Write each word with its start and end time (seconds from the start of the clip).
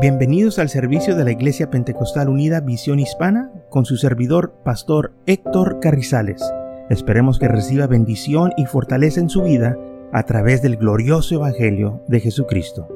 Bienvenidos 0.00 0.60
al 0.60 0.68
servicio 0.68 1.16
de 1.16 1.24
la 1.24 1.32
Iglesia 1.32 1.70
Pentecostal 1.70 2.28
Unida 2.28 2.60
Visión 2.60 3.00
Hispana 3.00 3.50
con 3.68 3.84
su 3.84 3.96
servidor, 3.96 4.54
Pastor 4.64 5.12
Héctor 5.26 5.80
Carrizales. 5.80 6.40
Esperemos 6.88 7.40
que 7.40 7.48
reciba 7.48 7.88
bendición 7.88 8.52
y 8.56 8.66
fortaleza 8.66 9.18
en 9.18 9.28
su 9.28 9.42
vida 9.42 9.76
a 10.12 10.22
través 10.22 10.62
del 10.62 10.76
glorioso 10.76 11.34
Evangelio 11.34 12.00
de 12.06 12.20
Jesucristo. 12.20 12.86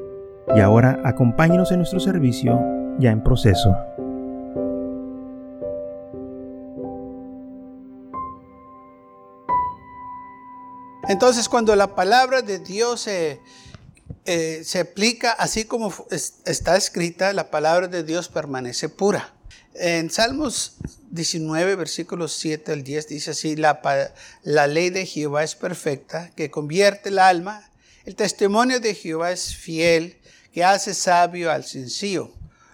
Y 0.55 0.61
ahora 0.61 1.01
acompáñenos 1.03 1.73
en 1.73 1.79
nuestro 1.79 1.99
servicio 1.99 2.57
ya 2.99 3.11
en 3.11 3.21
proceso. 3.21 3.75
Entonces 11.09 11.49
cuando 11.49 11.75
la 11.75 11.95
palabra 11.95 12.41
de 12.41 12.59
Dios 12.59 13.01
se, 13.01 13.41
se 14.25 14.79
aplica 14.79 15.31
así 15.31 15.65
como 15.65 15.93
está 16.09 16.77
escrita, 16.77 17.33
la 17.33 17.51
palabra 17.51 17.87
de 17.87 18.03
Dios 18.03 18.29
permanece 18.29 18.89
pura. 18.89 19.33
En 19.75 20.11
Salmos 20.11 20.75
19, 21.09 21.75
versículos 21.75 22.33
7 22.33 22.71
al 22.71 22.83
10 22.83 23.07
dice 23.07 23.31
así, 23.31 23.55
la, 23.55 23.81
la 24.43 24.67
ley 24.67 24.91
de 24.91 25.05
Jehová 25.05 25.43
es 25.43 25.55
perfecta, 25.55 26.31
que 26.35 26.51
convierte 26.51 27.09
el 27.09 27.19
alma. 27.19 27.69
El 28.05 28.15
testimonio 28.15 28.79
de 28.79 28.93
Jehová 28.93 29.31
es 29.31 29.55
fiel, 29.55 30.17
que 30.51 30.63
hace 30.63 30.93
sabio 30.93 31.51
al 31.51 31.63
sencillo. 31.63 32.31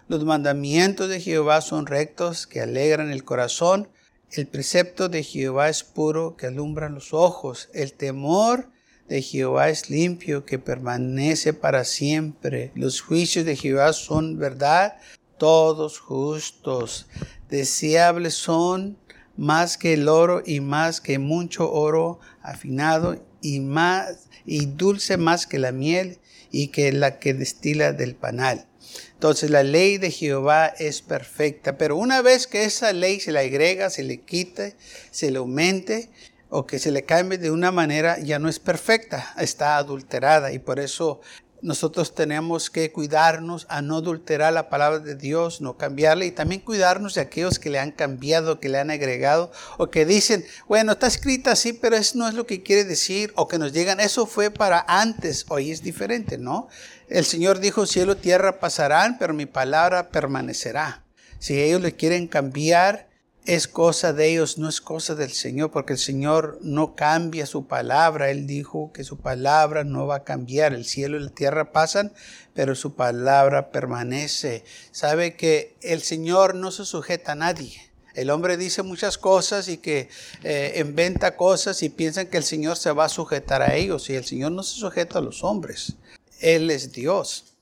Los 0.09 0.25
mandamientos 0.25 1.07
de 1.07 1.21
Jehová 1.21 1.61
son 1.61 1.85
rectos, 1.85 2.47
que 2.47 2.61
alegran 2.61 3.11
el 3.11 3.23
corazón. 3.23 3.87
El 4.31 4.47
precepto 4.47 5.07
de 5.07 5.23
Jehová 5.23 5.69
es 5.69 5.83
puro, 5.83 6.35
que 6.35 6.47
alumbra 6.47 6.89
los 6.89 7.13
ojos. 7.13 7.69
El 7.73 7.93
temor 7.93 8.69
de 9.09 9.23
Jehová 9.23 9.69
es 9.69 9.89
limpio, 9.89 10.45
que 10.45 10.59
permanece 10.59 11.53
para 11.53 11.83
siempre. 11.83 12.71
Los 12.75 13.01
juicios 13.01 13.43
de 13.43 13.55
Jehová 13.55 13.91
son 13.93 14.37
verdad, 14.37 14.97
todos 15.37 15.99
justos. 15.99 17.07
Deseables 17.49 18.35
son 18.35 18.97
más 19.35 19.77
que 19.77 19.93
el 19.93 20.07
oro 20.07 20.43
y 20.45 20.59
más 20.59 21.01
que 21.01 21.17
mucho 21.17 21.71
oro 21.71 22.19
afinado 22.41 23.25
y 23.41 23.59
más 23.61 24.27
y 24.45 24.67
dulce 24.67 25.17
más 25.17 25.47
que 25.47 25.59
la 25.59 25.71
miel 25.71 26.19
y 26.51 26.67
que 26.67 26.91
la 26.91 27.19
que 27.19 27.33
destila 27.33 27.93
del 27.93 28.15
panal. 28.15 28.67
Entonces 29.13 29.49
la 29.49 29.63
ley 29.63 29.97
de 29.97 30.11
Jehová 30.11 30.67
es 30.67 31.01
perfecta, 31.01 31.77
pero 31.77 31.97
una 31.97 32.21
vez 32.21 32.47
que 32.47 32.63
esa 32.63 32.93
ley 32.93 33.19
se 33.19 33.31
le 33.31 33.39
agrega, 33.39 33.89
se 33.89 34.03
le 34.03 34.21
quite, 34.21 34.75
se 35.11 35.31
le 35.31 35.37
aumente, 35.37 36.09
o 36.49 36.65
que 36.65 36.79
se 36.79 36.91
le 36.91 37.03
cambie 37.03 37.37
de 37.37 37.51
una 37.51 37.71
manera 37.71 38.19
ya 38.19 38.39
no 38.39 38.49
es 38.49 38.59
perfecta, 38.59 39.33
está 39.37 39.77
adulterada 39.77 40.51
y 40.51 40.59
por 40.59 40.79
eso 40.79 41.21
nosotros 41.61 42.15
tenemos 42.15 42.69
que 42.69 42.91
cuidarnos 42.91 43.65
a 43.69 43.81
no 43.81 43.97
adulterar 43.97 44.53
la 44.53 44.69
palabra 44.69 44.99
de 44.99 45.15
Dios, 45.15 45.61
no 45.61 45.77
cambiarla 45.77 46.25
y 46.25 46.31
también 46.31 46.61
cuidarnos 46.61 47.15
de 47.15 47.21
aquellos 47.21 47.59
que 47.59 47.69
le 47.69 47.79
han 47.79 47.91
cambiado, 47.91 48.59
que 48.59 48.69
le 48.69 48.79
han 48.79 48.91
agregado 48.91 49.51
o 49.77 49.89
que 49.89 50.05
dicen, 50.05 50.45
bueno, 50.67 50.93
está 50.93 51.07
escrita 51.07 51.51
así, 51.51 51.73
pero 51.73 51.97
eso 51.97 52.17
no 52.17 52.27
es 52.27 52.33
lo 52.33 52.45
que 52.45 52.63
quiere 52.63 52.85
decir 52.85 53.33
o 53.35 53.47
que 53.47 53.57
nos 53.57 53.73
digan, 53.73 53.99
eso 53.99 54.25
fue 54.25 54.51
para 54.51 54.85
antes, 54.87 55.45
hoy 55.49 55.71
es 55.71 55.83
diferente, 55.83 56.37
¿no? 56.37 56.69
El 57.09 57.25
Señor 57.25 57.59
dijo, 57.59 57.85
cielo, 57.85 58.17
tierra 58.17 58.59
pasarán, 58.59 59.17
pero 59.17 59.33
mi 59.33 59.45
palabra 59.45 60.09
permanecerá. 60.09 61.03
Si 61.39 61.59
ellos 61.59 61.81
le 61.81 61.95
quieren 61.95 62.27
cambiar, 62.27 63.08
es 63.49 63.67
cosa 63.67 64.13
de 64.13 64.31
ellos, 64.31 64.59
no 64.59 64.69
es 64.69 64.79
cosa 64.79 65.15
del 65.15 65.31
Señor, 65.31 65.71
porque 65.71 65.93
el 65.93 65.99
Señor 65.99 66.59
no 66.61 66.95
cambia 66.95 67.47
su 67.47 67.65
palabra. 67.65 68.29
Él 68.29 68.45
dijo 68.45 68.91
que 68.93 69.03
su 69.03 69.17
palabra 69.17 69.83
no 69.83 70.05
va 70.05 70.17
a 70.17 70.23
cambiar. 70.23 70.75
El 70.75 70.85
cielo 70.85 71.17
y 71.17 71.21
la 71.21 71.31
tierra 71.31 71.71
pasan, 71.71 72.13
pero 72.53 72.75
su 72.75 72.93
palabra 72.93 73.71
permanece. 73.71 74.63
Sabe 74.91 75.35
que 75.35 75.75
el 75.81 76.03
Señor 76.03 76.53
no 76.53 76.69
se 76.69 76.85
sujeta 76.85 77.31
a 77.31 77.35
nadie. 77.35 77.91
El 78.13 78.29
hombre 78.29 78.55
dice 78.55 78.83
muchas 78.83 79.17
cosas 79.17 79.67
y 79.67 79.77
que 79.77 80.09
eh, 80.43 80.75
inventa 80.85 81.35
cosas 81.35 81.81
y 81.81 81.89
piensan 81.89 82.27
que 82.27 82.37
el 82.37 82.43
Señor 82.43 82.77
se 82.77 82.91
va 82.91 83.05
a 83.05 83.09
sujetar 83.09 83.63
a 83.63 83.73
ellos. 83.73 84.11
Y 84.11 84.15
el 84.15 84.25
Señor 84.25 84.51
no 84.51 84.61
se 84.61 84.79
sujeta 84.79 85.17
a 85.17 85.23
los 85.23 85.43
hombres. 85.43 85.95
Él 86.39 86.69
es 86.69 86.91
Dios. 86.91 87.57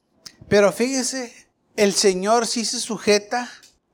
Pero 0.49 0.73
fíjese, 0.73 1.31
el 1.77 1.93
Señor 1.93 2.45
sí 2.45 2.65
se 2.65 2.81
sujeta 2.81 3.49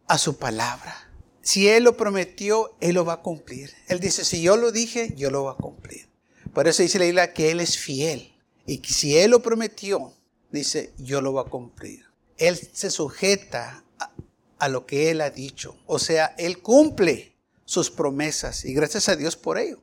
a 0.07 0.17
su 0.17 0.37
palabra 0.39 1.02
si 1.43 1.67
Él 1.67 1.83
lo 1.83 1.97
prometió, 1.97 2.73
Él 2.79 2.95
lo 2.95 3.03
va 3.05 3.13
a 3.13 3.21
cumplir. 3.21 3.69
Él 3.89 3.99
dice, 3.99 4.23
si 4.23 4.41
yo 4.41 4.55
lo 4.55 4.71
dije, 4.71 5.13
yo 5.17 5.29
lo 5.29 5.43
voy 5.43 5.53
a 5.53 5.61
cumplir. 5.61 6.07
Por 6.53 6.69
eso 6.69 6.81
dice 6.81 6.99
la 6.99 7.05
Biblia 7.05 7.33
que 7.33 7.51
Él 7.51 7.59
es 7.59 7.77
fiel. 7.77 8.33
Y 8.65 8.77
que 8.77 8.93
si 8.93 9.17
Él 9.17 9.31
lo 9.31 9.43
prometió, 9.43 10.13
dice, 10.51 10.93
yo 10.97 11.19
lo 11.19 11.33
voy 11.33 11.43
a 11.45 11.49
cumplir. 11.49 12.05
Él 12.37 12.57
se 12.57 12.89
sujeta 12.89 13.83
a, 13.99 14.11
a 14.57 14.69
lo 14.69 14.85
que 14.85 15.11
Él 15.11 15.19
ha 15.19 15.31
dicho. 15.31 15.75
O 15.85 15.99
sea, 15.99 16.33
Él 16.37 16.59
cumple 16.59 17.35
sus 17.65 17.91
promesas. 17.91 18.63
Y 18.63 18.73
gracias 18.73 19.09
a 19.09 19.17
Dios 19.17 19.35
por 19.35 19.57
ello. 19.57 19.81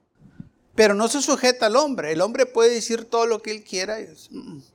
Pero 0.74 0.94
no 0.94 1.08
se 1.08 1.20
sujeta 1.20 1.66
al 1.66 1.76
hombre. 1.76 2.12
El 2.12 2.22
hombre 2.22 2.46
puede 2.46 2.72
decir 2.72 3.04
todo 3.04 3.26
lo 3.26 3.42
que 3.42 3.50
Él 3.50 3.64
quiera. 3.64 3.98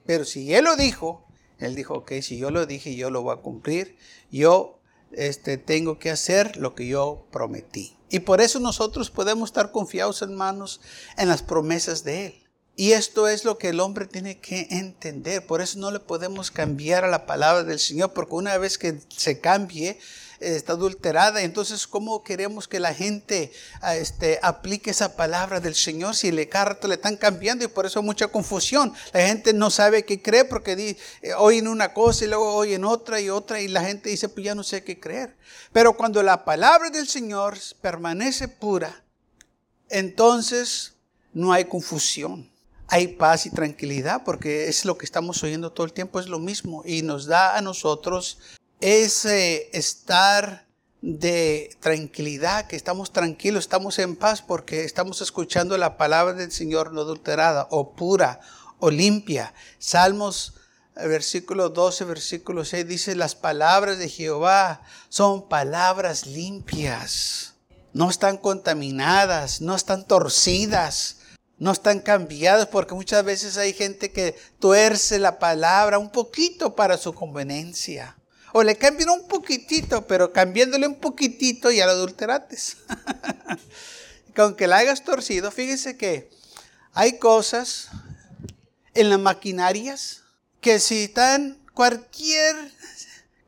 Pero 0.05 0.23
si 0.23 0.53
Él 0.53 0.65
lo 0.65 0.75
dijo, 0.75 1.25
Él 1.57 1.73
dijo, 1.73 1.95
ok, 1.95 2.11
si 2.21 2.37
yo 2.37 2.51
lo 2.51 2.67
dije, 2.67 2.95
yo 2.95 3.09
lo 3.09 3.23
voy 3.23 3.33
a 3.33 3.41
cumplir. 3.41 3.97
Yo 4.29 4.74
este, 5.11 5.57
tengo 5.57 5.99
que 5.99 6.11
hacer 6.11 6.57
lo 6.57 6.75
que 6.75 6.87
yo 6.87 7.25
prometí. 7.31 7.95
Y 8.09 8.19
por 8.19 8.41
eso 8.41 8.59
nosotros 8.59 9.09
podemos 9.09 9.49
estar 9.49 9.71
confiados, 9.71 10.21
hermanos, 10.21 10.81
en 11.17 11.27
las 11.27 11.41
promesas 11.41 12.03
de 12.03 12.27
Él. 12.27 12.45
Y 12.77 12.91
esto 12.91 13.27
es 13.27 13.45
lo 13.45 13.57
que 13.57 13.69
el 13.69 13.79
hombre 13.79 14.05
tiene 14.05 14.39
que 14.39 14.67
entender. 14.69 15.45
Por 15.47 15.61
eso 15.61 15.79
no 15.79 15.91
le 15.91 16.01
podemos 16.01 16.51
cambiar 16.51 17.05
a 17.05 17.09
la 17.09 17.25
palabra 17.25 17.63
del 17.63 17.79
Señor, 17.79 18.13
porque 18.13 18.35
una 18.35 18.57
vez 18.57 18.77
que 18.77 18.99
se 19.07 19.39
cambie, 19.39 19.97
está 20.39 20.73
adulterada. 20.73 21.41
Entonces, 21.41 21.87
¿cómo 21.87 22.23
queremos 22.23 22.67
que 22.67 22.79
la 22.79 22.93
gente 22.93 23.51
ah, 23.81 23.95
este, 23.95 24.39
aplique 24.41 24.91
esa 24.91 25.15
palabra 25.15 25.59
del 25.59 25.75
Señor 25.75 26.15
si 26.15 26.31
le 26.31 26.49
carto 26.49 26.87
le 26.87 26.95
están 26.95 27.17
cambiando? 27.17 27.65
Y 27.65 27.67
por 27.67 27.85
eso 27.85 27.99
hay 27.99 28.05
mucha 28.05 28.27
confusión. 28.27 28.93
La 29.13 29.27
gente 29.27 29.53
no 29.53 29.69
sabe 29.69 30.05
qué 30.05 30.21
creer 30.21 30.47
porque 30.49 30.97
eh, 31.21 31.33
oyen 31.37 31.67
una 31.67 31.93
cosa 31.93 32.25
y 32.25 32.27
luego 32.27 32.55
oyen 32.55 32.83
otra 32.85 33.19
y 33.21 33.29
otra 33.29 33.61
y 33.61 33.67
la 33.67 33.83
gente 33.83 34.09
dice, 34.09 34.29
pues 34.29 34.45
ya 34.45 34.55
no 34.55 34.63
sé 34.63 34.83
qué 34.83 34.99
creer. 34.99 35.35
Pero 35.71 35.95
cuando 35.95 36.21
la 36.23 36.45
palabra 36.45 36.89
del 36.89 37.07
Señor 37.07 37.57
permanece 37.81 38.47
pura, 38.47 39.03
entonces 39.89 40.93
no 41.33 41.53
hay 41.53 41.65
confusión 41.65 42.49
hay 42.87 43.07
paz 43.07 43.45
y 43.45 43.49
tranquilidad 43.49 44.23
porque 44.23 44.67
es 44.67 44.85
lo 44.85 44.97
que 44.97 45.05
estamos 45.05 45.43
oyendo 45.43 45.71
todo 45.71 45.85
el 45.85 45.93
tiempo, 45.93 46.19
es 46.19 46.27
lo 46.27 46.39
mismo 46.39 46.83
y 46.85 47.01
nos 47.01 47.25
da 47.25 47.57
a 47.57 47.61
nosotros 47.61 48.37
ese 48.85 49.75
estar 49.75 50.67
de 51.01 51.75
tranquilidad, 51.79 52.67
que 52.67 52.75
estamos 52.75 53.11
tranquilos, 53.11 53.63
estamos 53.63 53.97
en 53.97 54.15
paz 54.15 54.43
porque 54.43 54.83
estamos 54.83 55.21
escuchando 55.21 55.75
la 55.79 55.97
palabra 55.97 56.35
del 56.35 56.51
Señor 56.51 56.93
no 56.93 57.01
adulterada 57.01 57.67
o 57.71 57.95
pura 57.95 58.41
o 58.77 58.91
limpia. 58.91 59.55
Salmos 59.79 60.53
eh, 60.97 61.07
versículo 61.07 61.69
12, 61.69 62.05
versículo 62.05 62.63
6 62.63 62.87
dice, 62.87 63.15
las 63.15 63.33
palabras 63.33 63.97
de 63.97 64.07
Jehová 64.07 64.83
son 65.09 65.49
palabras 65.49 66.27
limpias, 66.27 67.55
no 67.91 68.11
están 68.11 68.37
contaminadas, 68.37 69.61
no 69.61 69.75
están 69.75 70.05
torcidas, 70.05 71.21
no 71.57 71.71
están 71.71 72.01
cambiadas, 72.01 72.67
porque 72.67 72.93
muchas 72.93 73.25
veces 73.25 73.57
hay 73.57 73.73
gente 73.73 74.11
que 74.11 74.35
tuerce 74.59 75.17
la 75.17 75.39
palabra 75.39 75.97
un 75.97 76.11
poquito 76.11 76.75
para 76.75 76.97
su 76.97 77.13
conveniencia. 77.13 78.15
O 78.57 78.63
le 78.63 78.77
cambian 78.77 79.09
un 79.09 79.27
poquitito, 79.27 80.07
pero 80.07 80.31
cambiándole 80.31 80.87
un 80.87 80.95
poquitito 80.95 81.71
ya 81.71 81.85
lo 81.87 81.91
adulterates. 81.91 82.77
Con 84.33 84.55
que 84.55 84.65
la 84.65 84.77
hagas 84.77 85.03
torcido, 85.03 85.51
fíjese 85.51 85.97
que 85.97 86.29
hay 86.93 87.19
cosas 87.19 87.89
en 88.93 89.09
las 89.09 89.19
maquinarias 89.19 90.21
que 90.61 90.79
si 90.79 91.03
están 91.03 91.59
cualquier 91.73 92.55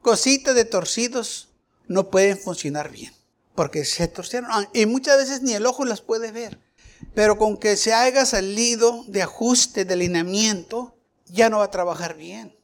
cosita 0.02 0.54
de 0.54 0.66
torcidos 0.66 1.48
no 1.88 2.10
pueden 2.10 2.38
funcionar 2.38 2.92
bien. 2.92 3.14
Porque 3.56 3.86
se 3.86 4.10
torcieron. 4.10 4.50
Ah, 4.52 4.68
y 4.74 4.88
muchas 4.88 5.16
veces 5.16 5.42
ni 5.42 5.54
el 5.54 5.66
ojo 5.68 5.86
las 5.86 6.02
puede 6.02 6.34
ver. 6.34 6.60
Pero 7.16 7.38
con 7.38 7.56
que 7.56 7.78
se 7.78 7.94
haya 7.94 8.26
salido 8.26 9.06
de 9.08 9.22
ajuste, 9.22 9.86
de 9.86 9.94
alineamiento, 9.94 10.98
ya 11.28 11.50
no 11.50 11.60
va 11.60 11.64
a 11.64 11.72
trabajar 11.72 12.18
bien. 12.18 12.57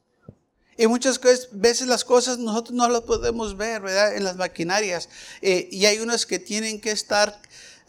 Y 0.78 0.88
muchas 0.88 1.20
veces 1.52 1.88
las 1.88 2.04
cosas 2.04 2.40
nosotros 2.40 2.75
no 2.75 2.90
las 2.90 3.02
podemos 3.02 3.58
ver, 3.58 3.81
¿verdad? 3.81 4.16
En 4.16 4.24
las 4.24 4.36
maquinarias. 4.36 5.10
Eh, 5.42 5.68
y 5.72 5.86
hay 5.86 6.00
unas 6.00 6.25
que 6.25 6.40
tienen 6.40 6.81
que 6.81 6.92
estar 6.92 7.40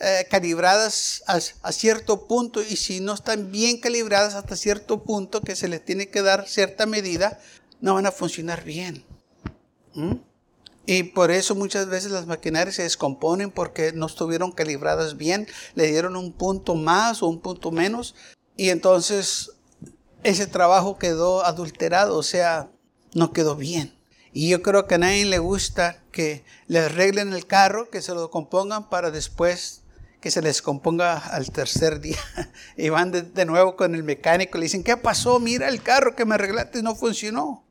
eh, 0.00 0.26
calibradas 0.28 1.22
a, 1.26 1.40
cierto 1.72 2.26
punto 2.26 2.60
y 2.62 2.76
si 2.76 3.00
no 3.00 3.14
están 3.14 3.52
bien 3.52 3.78
calibradas 3.78 4.34
hasta 4.34 4.56
cierto 4.56 5.04
punto 5.04 5.40
que 5.40 5.54
se 5.54 5.68
les 5.68 5.84
tiene 5.84 6.08
que 6.08 6.20
dar 6.20 6.48
cierta 6.48 6.84
medida, 6.84 7.40
no 7.80 7.94
van 7.94 8.06
a 8.06 8.12
funcionar 8.12 8.64
bien. 8.64 9.04
¿Mm? 9.94 10.16
Y 10.86 11.04
por 11.04 11.30
eso 11.30 11.54
muchas 11.54 11.86
veces 11.86 12.10
las 12.10 12.26
maquinarias 12.26 12.74
se 12.74 12.82
descomponen 12.82 13.50
porque 13.50 13.92
no 13.92 14.06
estuvieron 14.06 14.52
calibradas 14.52 15.16
bien, 15.16 15.46
le 15.74 15.86
dieron 15.86 16.16
un 16.16 16.32
punto 16.32 16.74
más 16.74 17.22
o 17.22 17.28
un 17.28 17.40
punto 17.40 17.70
menos 17.70 18.14
y 18.56 18.68
entonces 18.68 19.52
ese 20.24 20.46
trabajo 20.46 20.98
quedó 20.98 21.44
adulterado, 21.44 22.16
o 22.18 22.22
sea, 22.22 22.70
no 23.14 23.32
quedó 23.32 23.56
bien. 23.56 23.94
Y 24.32 24.48
yo 24.48 24.62
creo 24.62 24.86
que 24.86 24.96
a 24.96 24.98
nadie 24.98 25.24
le 25.24 25.38
gusta 25.38 26.02
que 26.10 26.44
le 26.66 26.80
arreglen 26.80 27.32
el 27.32 27.46
carro, 27.46 27.88
que 27.88 28.02
se 28.02 28.14
lo 28.14 28.30
compongan 28.30 28.88
para 28.88 29.10
después 29.10 29.84
que 30.24 30.30
se 30.30 30.40
les 30.40 30.62
componga 30.62 31.18
al 31.18 31.50
tercer 31.50 32.00
día. 32.00 32.18
Y 32.78 32.88
van 32.88 33.12
de, 33.12 33.44
nuevo 33.44 33.76
con 33.76 33.94
el 33.94 34.02
mecánico. 34.02 34.56
Le 34.56 34.64
dicen, 34.64 34.82
¿qué 34.82 34.96
pasó? 34.96 35.38
Mira 35.38 35.68
el 35.68 35.82
carro 35.82 36.16
que 36.16 36.24
me 36.24 36.34
arreglaste 36.34 36.82
no 36.82 36.96
funcionó. 36.96 37.62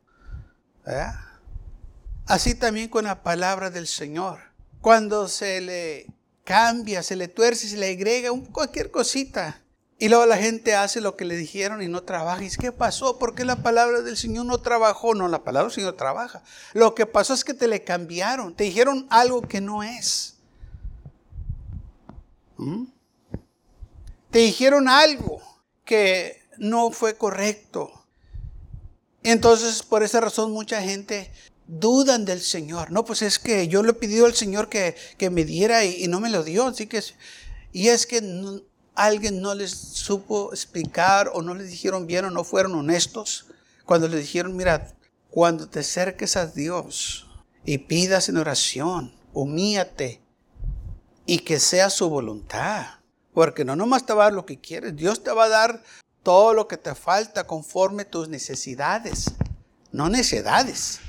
Así 2.28 2.54
también 2.54 2.89
con 2.89 3.06
la 3.06 3.24
palabra 3.24 3.72
del 3.72 3.88
Señor. 3.88 4.39
Cuando 4.81 5.28
se 5.30 5.62
le 5.62 6.06
cambia, 6.44 7.01
se 7.01 7.16
le 7.16 7.28
tuerce, 7.28 7.68
se 7.68 7.75
le 7.75 7.92
agrega 7.92 8.31
un, 8.31 8.46
cualquier 8.46 8.92
cosita. 8.92 9.62
Y 10.03 10.09
luego 10.09 10.25
la 10.25 10.35
gente 10.35 10.75
hace 10.75 11.00
lo 11.00 11.15
que 11.15 11.23
le 11.23 11.38
dijeron 11.38 11.81
y 11.81 11.88
no 11.88 12.03
trabaja. 12.03 12.44
Y 12.44 12.50
¿qué 12.50 12.73
pasó? 12.73 13.17
¿Por 13.17 13.35
qué 13.35 13.45
la 13.45 13.63
palabra 13.63 14.01
del 14.01 14.17
Señor 14.17 14.45
no 14.45 14.57
trabajó? 14.57 15.15
No, 15.15 15.29
la 15.29 15.45
palabra 15.45 15.69
del 15.69 15.75
Señor 15.75 15.95
trabaja. 15.95 16.44
Lo 16.73 16.94
que 16.94 17.05
pasó 17.05 17.33
es 17.33 17.45
que 17.45 17.53
te 17.53 17.69
le 17.69 17.85
cambiaron. 17.85 18.53
Te 18.53 18.65
dijeron 18.65 19.07
algo 19.09 19.44
que 19.44 19.61
no 19.61 19.81
es. 19.81 20.35
¿Mm? 22.57 22.83
Te 24.29 24.39
dijeron 24.39 24.89
algo 24.89 25.41
que 25.85 26.41
no 26.57 26.91
fue 26.91 27.15
correcto. 27.15 27.89
Entonces, 29.23 29.83
por 29.83 30.03
esa 30.03 30.19
razón, 30.19 30.51
mucha 30.51 30.81
gente 30.81 31.31
dudan 31.65 32.25
del 32.25 32.41
Señor. 32.41 32.91
No, 32.91 33.05
pues 33.05 33.21
es 33.21 33.39
que 33.39 33.69
yo 33.69 33.81
le 33.83 33.91
he 33.91 33.94
pedido 33.94 34.25
al 34.25 34.33
Señor 34.33 34.67
que, 34.67 34.97
me 35.31 35.45
diera 35.45 35.85
y, 35.85 36.09
no 36.09 36.19
me 36.19 36.29
lo 36.29 36.44
dio. 36.44 36.65
Así 36.65 36.88
que, 36.88 37.01
y 37.71 37.88
es 37.88 38.05
que 38.05 38.21
alguien 38.95 39.42
no 39.42 39.56
les 39.56 39.72
supo 39.72 40.51
explicar 40.51 41.31
o 41.34 41.42
no 41.42 41.54
les 41.54 41.69
dijeron 41.69 42.07
bien 42.07 42.25
o 42.25 42.31
no 42.31 42.44
fueron 42.44 42.75
honestos. 42.75 43.48
Cuando 43.86 44.07
le 44.07 44.18
dijeron, 44.18 44.56
mira, 44.56 44.94
cuando 45.30 45.68
te 45.68 45.80
acerques 45.80 46.36
a 46.38 46.48
Dios 46.48 47.28
y 47.66 47.80
pidas 47.80 48.30
en 48.30 48.38
oración, 48.38 49.13
humíate 49.34 50.22
y 51.25 51.40
que 51.40 51.60
sea 51.60 51.90
su 51.90 52.10
voluntad. 52.10 52.86
Porque 53.34 53.66
no 53.66 53.75
nomás 53.75 54.06
te 54.06 54.13
va 54.13 54.24
a 54.24 54.25
dar 54.28 54.34
lo 54.34 54.45
que 54.45 54.60
quieres, 54.60 54.96
Dios 54.96 55.24
te 55.24 55.31
va 55.31 55.46
a 55.46 55.50
dar 55.50 55.84
todo 56.22 56.54
lo 56.54 56.68
que 56.68 56.78
te 56.78 56.94
falta 56.96 57.46
conforme 57.46 58.06
tus 58.06 58.30
necesidades, 58.30 59.34
no 59.92 60.07
necesidades. 60.10 61.00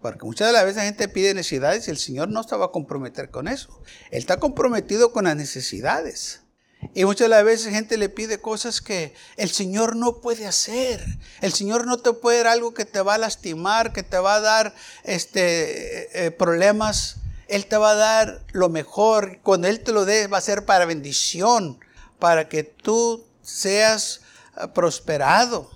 Porque 0.00 0.24
muchas 0.24 0.48
de 0.48 0.52
las 0.52 0.64
veces 0.64 0.76
la 0.76 0.84
gente 0.84 1.08
pide 1.08 1.34
necesidades 1.34 1.88
y 1.88 1.90
el 1.90 1.98
Señor 1.98 2.28
no 2.28 2.42
se 2.42 2.54
va 2.56 2.66
a 2.66 2.70
comprometer 2.70 3.30
con 3.30 3.48
eso. 3.48 3.80
Él 4.10 4.18
está 4.18 4.38
comprometido 4.38 5.12
con 5.12 5.24
las 5.24 5.34
necesidades. 5.34 6.43
Y 6.92 7.04
muchas 7.04 7.26
de 7.26 7.28
las 7.30 7.44
veces 7.44 7.72
gente 7.72 7.96
le 7.96 8.08
pide 8.08 8.40
cosas 8.40 8.80
que 8.80 9.14
el 9.36 9.50
Señor 9.50 9.96
no 9.96 10.20
puede 10.20 10.46
hacer. 10.46 11.04
El 11.40 11.52
Señor 11.52 11.86
no 11.86 11.98
te 11.98 12.12
puede 12.12 12.38
dar 12.38 12.48
algo 12.48 12.74
que 12.74 12.84
te 12.84 13.00
va 13.00 13.14
a 13.14 13.18
lastimar, 13.18 13.92
que 13.92 14.02
te 14.02 14.18
va 14.18 14.36
a 14.36 14.40
dar 14.40 14.74
este, 15.04 16.26
eh, 16.26 16.30
problemas. 16.30 17.16
Él 17.48 17.66
te 17.66 17.76
va 17.76 17.92
a 17.92 17.94
dar 17.94 18.44
lo 18.52 18.68
mejor. 18.68 19.38
Cuando 19.42 19.68
Él 19.68 19.80
te 19.80 19.92
lo 19.92 20.04
dé 20.04 20.26
va 20.26 20.38
a 20.38 20.42
ser 20.42 20.64
para 20.64 20.84
bendición, 20.84 21.78
para 22.18 22.48
que 22.48 22.64
tú 22.64 23.24
seas 23.42 24.20
eh, 24.56 24.68
prosperado 24.74 25.70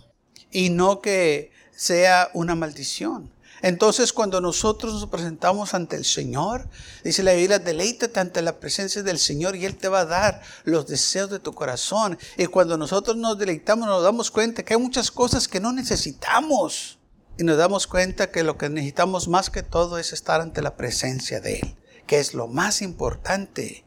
y 0.50 0.70
no 0.70 1.00
que 1.00 1.52
sea 1.75 2.31
una 2.34 2.54
maldición. 2.54 3.31
Entonces 3.62 4.12
cuando 4.12 4.40
nosotros 4.40 4.93
nos 4.94 5.06
presentamos 5.06 5.75
ante 5.75 5.96
el 5.96 6.05
Señor, 6.05 6.69
dice 7.02 7.22
la 7.22 7.32
Biblia, 7.32 7.58
deleítate 7.58 8.20
ante 8.20 8.43
la 8.43 8.60
presencia 8.60 9.02
del 9.02 9.19
Señor 9.19 9.56
y 9.56 9.64
Él 9.64 9.76
te 9.76 9.88
va 9.88 10.00
a 10.00 10.06
dar 10.06 10.43
los 10.64 10.87
deseos 10.87 11.31
de 11.31 11.40
tu 11.40 11.52
corazón. 11.52 12.19
Y 12.37 12.46
cuando 12.46 12.76
nosotros 12.76 13.16
nos 13.16 13.38
deleitamos 13.38 13.88
nos 13.88 14.02
damos 14.02 14.31
cuenta 14.31 14.64
que 14.64 14.75
hay 14.75 14.81
muchas 14.81 15.10
cosas 15.10 15.49
que 15.49 15.60
no 15.60 15.72
necesitamos. 15.72 16.99
Y 17.38 17.44
nos 17.44 17.56
damos 17.56 17.87
cuenta 17.87 18.32
que 18.32 18.43
lo 18.43 18.58
que 18.58 18.69
necesitamos 18.69 19.28
más 19.28 19.49
que 19.49 19.62
todo 19.62 19.99
es 19.99 20.12
estar 20.12 20.40
ante 20.40 20.61
la 20.61 20.76
presencia 20.76 21.40
de 21.40 21.61
Él, 21.61 21.76
que 22.06 22.19
es 22.19 22.34
lo 22.34 22.49
más 22.49 22.82
importante. 22.82 23.84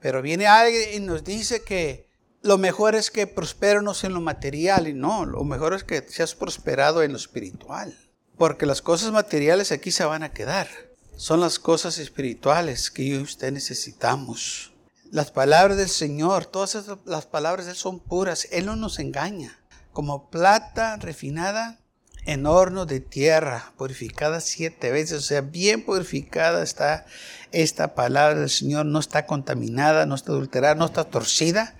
Pero 0.00 0.22
viene 0.22 0.46
alguien 0.46 1.02
y 1.02 1.04
nos 1.04 1.24
dice 1.24 1.62
que 1.62 2.06
lo 2.42 2.58
mejor 2.58 2.94
es 2.94 3.10
que 3.10 3.26
prosperemos 3.26 4.04
en 4.04 4.14
lo 4.14 4.20
material 4.20 4.86
y 4.86 4.94
no, 4.94 5.26
lo 5.26 5.42
mejor 5.42 5.74
es 5.74 5.82
que 5.82 6.06
seas 6.08 6.36
prosperado 6.36 7.02
en 7.02 7.10
lo 7.10 7.18
espiritual. 7.18 7.98
Porque 8.36 8.66
las 8.66 8.82
cosas 8.82 9.12
materiales 9.12 9.72
aquí 9.72 9.90
se 9.90 10.04
van 10.04 10.22
a 10.22 10.32
quedar. 10.32 10.68
Son 11.16 11.40
las 11.40 11.58
cosas 11.58 11.98
espirituales 11.98 12.90
que 12.90 13.08
yo 13.08 13.16
y 13.16 13.22
usted 13.22 13.50
necesitamos. 13.52 14.72
Las 15.10 15.30
palabras 15.30 15.78
del 15.78 15.88
Señor, 15.88 16.44
todas 16.44 16.76
las 17.06 17.26
palabras 17.26 17.64
de 17.64 17.72
Él 17.72 17.76
son 17.78 18.00
puras. 18.00 18.48
Él 18.50 18.66
no 18.66 18.76
nos 18.76 18.98
engaña. 18.98 19.58
Como 19.92 20.28
plata 20.28 20.96
refinada 20.96 21.80
en 22.26 22.44
horno 22.44 22.84
de 22.84 23.00
tierra, 23.00 23.72
purificada 23.78 24.40
siete 24.42 24.90
veces. 24.90 25.18
O 25.18 25.22
sea, 25.26 25.40
bien 25.40 25.82
purificada 25.82 26.62
está 26.62 27.06
esta 27.52 27.94
palabra 27.94 28.40
del 28.40 28.50
Señor. 28.50 28.84
No 28.84 28.98
está 28.98 29.24
contaminada, 29.24 30.04
no 30.04 30.14
está 30.14 30.32
adulterada, 30.32 30.74
no 30.74 30.84
está 30.84 31.04
torcida, 31.04 31.74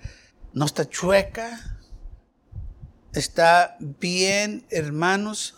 no 0.53 0.65
está 0.65 0.89
chueca. 0.89 1.77
Está 3.13 3.77
bien, 3.79 4.65
hermanos 4.71 5.53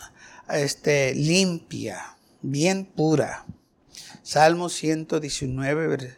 este, 0.51 1.13
limpia, 1.15 2.17
bien 2.41 2.85
pura. 2.85 3.45
Salmo 4.23 4.69
119, 4.69 6.17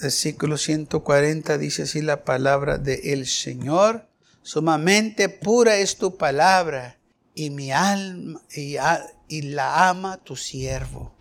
versículo 0.00 0.58
140 0.58 1.58
dice 1.58 1.82
así 1.82 2.02
la 2.02 2.24
palabra 2.24 2.78
de 2.78 3.12
el 3.12 3.26
Señor. 3.26 4.08
Sumamente 4.42 5.28
pura 5.28 5.76
es 5.76 5.96
tu 5.96 6.16
palabra 6.16 6.98
y 7.34 7.50
mi 7.50 7.70
alma 7.70 8.40
y, 8.50 9.42
la 9.42 9.88
ama 9.88 10.16
tu 10.18 10.36
siervo. 10.36 11.14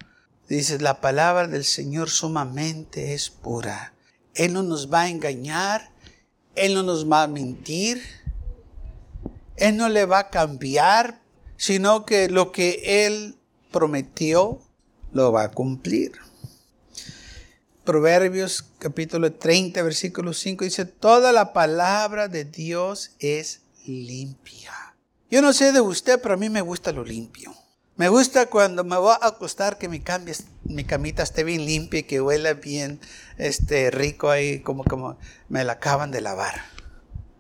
Dice 0.48 0.80
la 0.80 1.02
palabra 1.02 1.48
del 1.48 1.66
Señor 1.66 2.10
sumamente 2.10 3.14
es 3.14 3.30
pura. 3.30 3.94
Él 4.34 4.54
no 4.54 4.64
nos 4.64 4.92
va 4.92 5.02
a 5.02 5.10
engañar, 5.10 5.92
Él 6.56 6.74
no 6.74 6.84
nos 6.84 7.10
va 7.10 7.24
a 7.24 7.28
mentir, 7.28 8.02
Él 9.58 9.76
no 9.78 9.90
le 9.90 10.06
va 10.06 10.20
a 10.20 10.30
cambiar 10.30 11.22
sino 11.58 12.06
que 12.06 12.30
lo 12.30 12.52
que 12.52 13.06
Él 13.06 13.36
prometió 13.72 14.62
lo 15.12 15.32
va 15.32 15.44
a 15.44 15.52
cumplir. 15.52 16.14
Proverbios 17.84 18.66
capítulo 18.80 19.34
30, 19.34 19.82
versículo 19.82 20.34
5 20.34 20.66
dice, 20.66 20.86
toda 20.86 21.32
la 21.32 21.54
palabra 21.54 22.28
de 22.28 22.46
Dios 22.46 23.12
es 23.20 23.62
limpia. 23.86 24.74
Yo 25.30 25.42
no 25.42 25.54
sé 25.54 25.72
de 25.72 25.82
usted, 25.82 26.22
pero 26.22 26.36
a 26.36 26.38
mí 26.38 26.50
me 26.50 26.62
gusta 26.62 26.92
lo 26.92 27.04
limpio. 27.04 27.54
Me 27.96 28.10
gusta 28.10 28.46
cuando 28.46 28.84
me 28.84 28.98
voy 28.98 29.16
a 29.20 29.28
acostar 29.28 29.78
que 29.78 29.90
mi, 29.90 30.04
mi 30.66 30.84
camita 30.84 31.24
esté 31.24 31.44
bien 31.44 31.66
limpia 31.66 32.02
y 32.02 32.04
que 32.04 32.22
huela 32.22 32.54
bien 32.54 33.00
este, 33.38 33.90
rico 33.90 34.30
ahí, 34.30 34.60
como, 34.60 34.84
como 34.84 35.18
me 35.50 35.64
la 35.64 35.74
acaban 35.74 36.12
de 36.12 36.22
lavar. 36.22 36.62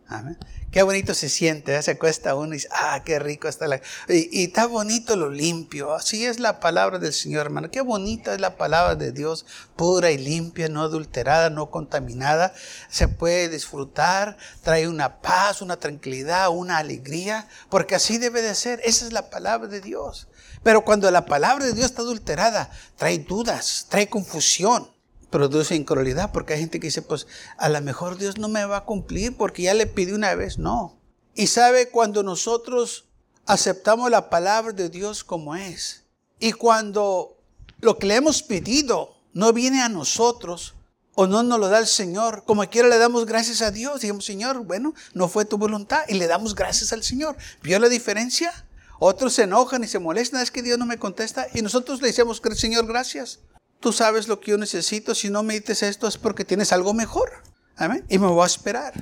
Amén. 0.08 0.38
Qué 0.78 0.84
bonito 0.84 1.16
se 1.16 1.28
siente, 1.28 1.76
¿eh? 1.76 1.82
se 1.82 1.90
acuesta 1.90 2.36
uno 2.36 2.50
y 2.50 2.58
dice, 2.58 2.68
ah, 2.72 3.02
qué 3.04 3.18
rico 3.18 3.48
está 3.48 3.66
la... 3.66 3.82
Y, 4.10 4.44
está 4.44 4.68
bonito 4.68 5.16
lo 5.16 5.32
limpio, 5.32 5.96
así 5.96 6.24
es 6.24 6.40
la 6.40 6.60
palabra 6.60 7.00
del 7.00 7.14
Señor, 7.14 7.48
hermano. 7.48 7.72
Qué 7.72 7.82
bonita 7.82 8.36
es 8.36 8.40
la 8.40 8.58
palabra 8.58 8.94
de 8.94 9.12
Dios, 9.12 9.48
pura 9.76 10.12
y 10.12 10.20
limpia, 10.20 10.70
no 10.70 10.84
adulterada, 10.84 11.50
no 11.50 11.72
contaminada. 11.72 12.54
Se 12.90 13.08
puede 13.08 13.50
disfrutar, 13.50 14.38
trae 14.62 14.88
una 14.88 15.20
paz, 15.20 15.64
una 15.64 15.78
tranquilidad, 15.78 16.50
una 16.50 16.78
alegría, 16.78 17.48
porque 17.72 17.96
así 17.96 18.20
debe 18.20 18.44
de 18.44 18.54
ser. 18.54 18.80
Esa 18.84 19.08
es 19.08 19.14
la 19.14 19.32
palabra 19.32 19.68
de 19.68 19.82
Dios. 19.82 20.28
Pero 20.62 20.86
cuando 20.86 21.10
la 21.10 21.26
palabra 21.26 21.66
de 21.66 21.74
Dios 21.74 21.88
está 21.88 22.04
adulterada, 22.04 22.70
trae 22.98 23.18
dudas, 23.18 23.88
trae 23.90 24.10
confusión 24.10 24.96
produce 25.30 25.76
incredulidad, 25.76 26.32
porque 26.32 26.54
hay 26.54 26.60
gente 26.60 26.80
que 26.80 26.88
dice, 26.88 27.02
pues 27.02 27.28
a 27.58 27.70
lo 27.70 27.82
mejor 27.82 28.18
Dios 28.18 28.38
no 28.38 28.48
me 28.48 28.66
va 28.66 28.78
a 28.78 28.86
cumplir 28.86 29.36
porque 29.36 29.64
ya 29.64 29.74
le 29.74 29.86
pidí 29.86 30.14
una 30.14 30.36
vez. 30.36 30.58
No. 30.58 30.98
Y 31.36 31.48
sabe 31.48 31.90
cuando 31.90 32.24
nosotros 32.24 33.06
aceptamos 33.46 34.10
la 34.10 34.30
palabra 34.30 34.74
de 34.74 34.90
Dios 34.90 35.24
como 35.24 35.56
es, 35.56 36.04
y 36.40 36.52
cuando 36.52 37.38
lo 37.80 37.98
que 37.98 38.08
le 38.08 38.16
hemos 38.16 38.44
pedido 38.44 39.16
no 39.34 39.54
viene 39.54 39.82
a 39.82 39.90
nosotros, 39.90 40.74
o 41.20 41.26
no 41.26 41.42
nos 41.42 41.60
lo 41.60 41.68
da 41.68 41.80
el 41.80 41.88
Señor, 41.88 42.44
como 42.46 42.64
quiera 42.70 42.88
le 42.88 43.00
damos 43.00 43.26
gracias 43.26 43.64
a 43.64 43.72
Dios. 43.72 44.02
Digamos, 44.02 44.24
Señor, 44.24 44.64
bueno, 44.66 44.94
no 45.16 45.28
fue 45.28 45.46
tu 45.46 45.58
voluntad, 45.58 46.04
y 46.08 46.14
le 46.14 46.28
damos 46.28 46.54
gracias 46.54 46.94
al 46.94 47.04
Señor. 47.04 47.36
¿Vio 47.64 47.80
la 47.80 47.90
diferencia? 47.90 48.54
Otros 49.00 49.34
se 49.34 49.44
enojan 49.44 49.84
y 49.84 49.88
se 49.88 49.98
molestan, 49.98 50.42
es 50.42 50.52
que 50.52 50.62
Dios 50.62 50.78
no 50.78 50.86
me 50.86 51.00
contesta, 51.00 51.48
y 51.56 51.64
nosotros 51.64 52.02
le 52.04 52.10
decimos, 52.10 52.40
Señor, 52.56 52.86
gracias. 52.86 53.40
Tú 53.80 53.94
sabes 53.94 54.28
lo 54.28 54.40
que 54.40 54.52
yo 54.52 54.58
necesito. 54.58 55.14
Si 55.16 55.30
no 55.30 55.44
me 55.44 55.60
dices 55.60 55.84
esto 55.84 56.08
es 56.08 56.18
porque 56.18 56.46
tienes 56.46 56.72
algo 56.72 56.94
mejor. 56.94 57.32
Amén. 57.76 58.06
Y 58.10 58.18
me 58.18 58.28
voy 58.28 58.44
a 58.44 58.48
esperar. 58.48 58.94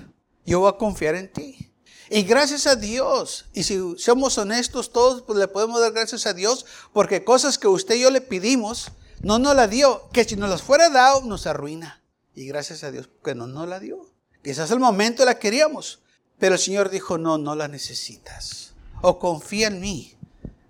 Yo 0.45 0.59
voy 0.59 0.69
a 0.69 0.77
confiar 0.77 1.15
en 1.15 1.31
ti. 1.31 1.71
Y 2.09 2.21
gracias 2.23 2.67
a 2.67 2.75
Dios, 2.75 3.45
y 3.51 3.63
si 3.63 3.79
somos 3.97 4.37
honestos 4.37 4.91
todos, 4.91 5.23
pues 5.23 5.39
le 5.39 5.47
podemos 5.47 5.81
dar 5.81 5.91
gracias 5.91 6.27
a 6.27 6.33
Dios, 6.33 6.65
porque 6.93 7.23
cosas 7.23 7.57
que 7.57 7.67
usted 7.67 7.95
y 7.95 8.01
yo 8.01 8.11
le 8.11 8.21
pedimos, 8.21 8.91
no 9.21 9.39
nos 9.39 9.55
la 9.55 9.67
dio, 9.67 10.07
que 10.13 10.23
si 10.23 10.35
nos 10.35 10.51
las 10.51 10.61
fuera 10.61 10.89
dado, 10.89 11.21
nos 11.21 11.47
arruina. 11.47 12.03
Y 12.35 12.45
gracias 12.45 12.83
a 12.83 12.91
Dios, 12.91 13.09
que 13.23 13.33
no 13.33 13.47
nos 13.47 13.67
la 13.67 13.79
dio. 13.79 14.05
Quizás 14.43 14.69
el 14.69 14.79
momento 14.79 15.25
la 15.25 15.39
queríamos, 15.39 16.03
pero 16.37 16.55
el 16.55 16.61
Señor 16.61 16.91
dijo, 16.91 17.17
no, 17.17 17.39
no 17.39 17.55
la 17.55 17.67
necesitas. 17.67 18.75
O 19.01 19.17
confía 19.17 19.67
en 19.67 19.79
mí, 19.79 20.15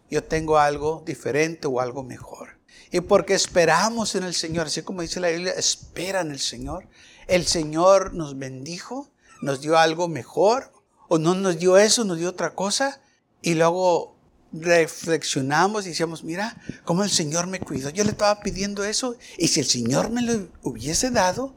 yo 0.10 0.24
tengo 0.24 0.58
algo 0.58 1.04
diferente 1.06 1.68
o 1.68 1.82
algo 1.82 2.04
mejor. 2.04 2.55
Y 2.92 3.02
porque 3.02 3.34
esperamos 3.34 4.16
en 4.16 4.24
el 4.24 4.34
Señor, 4.34 4.68
así 4.68 4.82
como 4.82 5.02
dice 5.02 5.20
la 5.20 5.30
Biblia, 5.30 5.54
espera 5.54 6.22
en 6.22 6.32
el 6.32 6.40
Señor. 6.40 6.88
El 7.28 7.46
Señor 7.46 8.14
nos 8.14 8.38
bendijo, 8.38 9.10
nos 9.42 9.62
dio 9.62 9.78
algo 9.78 10.08
mejor, 10.08 10.72
o 11.08 11.18
no 11.18 11.36
nos 11.36 11.60
dio 11.60 11.78
eso, 11.78 12.04
nos 12.04 12.18
dio 12.18 12.30
otra 12.30 12.56
cosa. 12.56 13.02
Y 13.42 13.56
luego 13.56 14.16
reflexionamos 14.52 15.86
y 15.86 15.90
decíamos, 15.90 16.24
mira, 16.24 16.56
cómo 16.84 17.04
el 17.04 17.10
Señor 17.10 17.48
me 17.48 17.60
cuidó. 17.60 17.90
Yo 17.90 18.04
le 18.04 18.12
estaba 18.12 18.40
pidiendo 18.42 18.84
eso, 18.84 19.16
y 19.38 19.50
si 19.50 19.60
el 19.60 19.66
Señor 19.66 20.10
me 20.10 20.22
lo 20.22 20.48
hubiese 20.64 21.12
dado, 21.12 21.54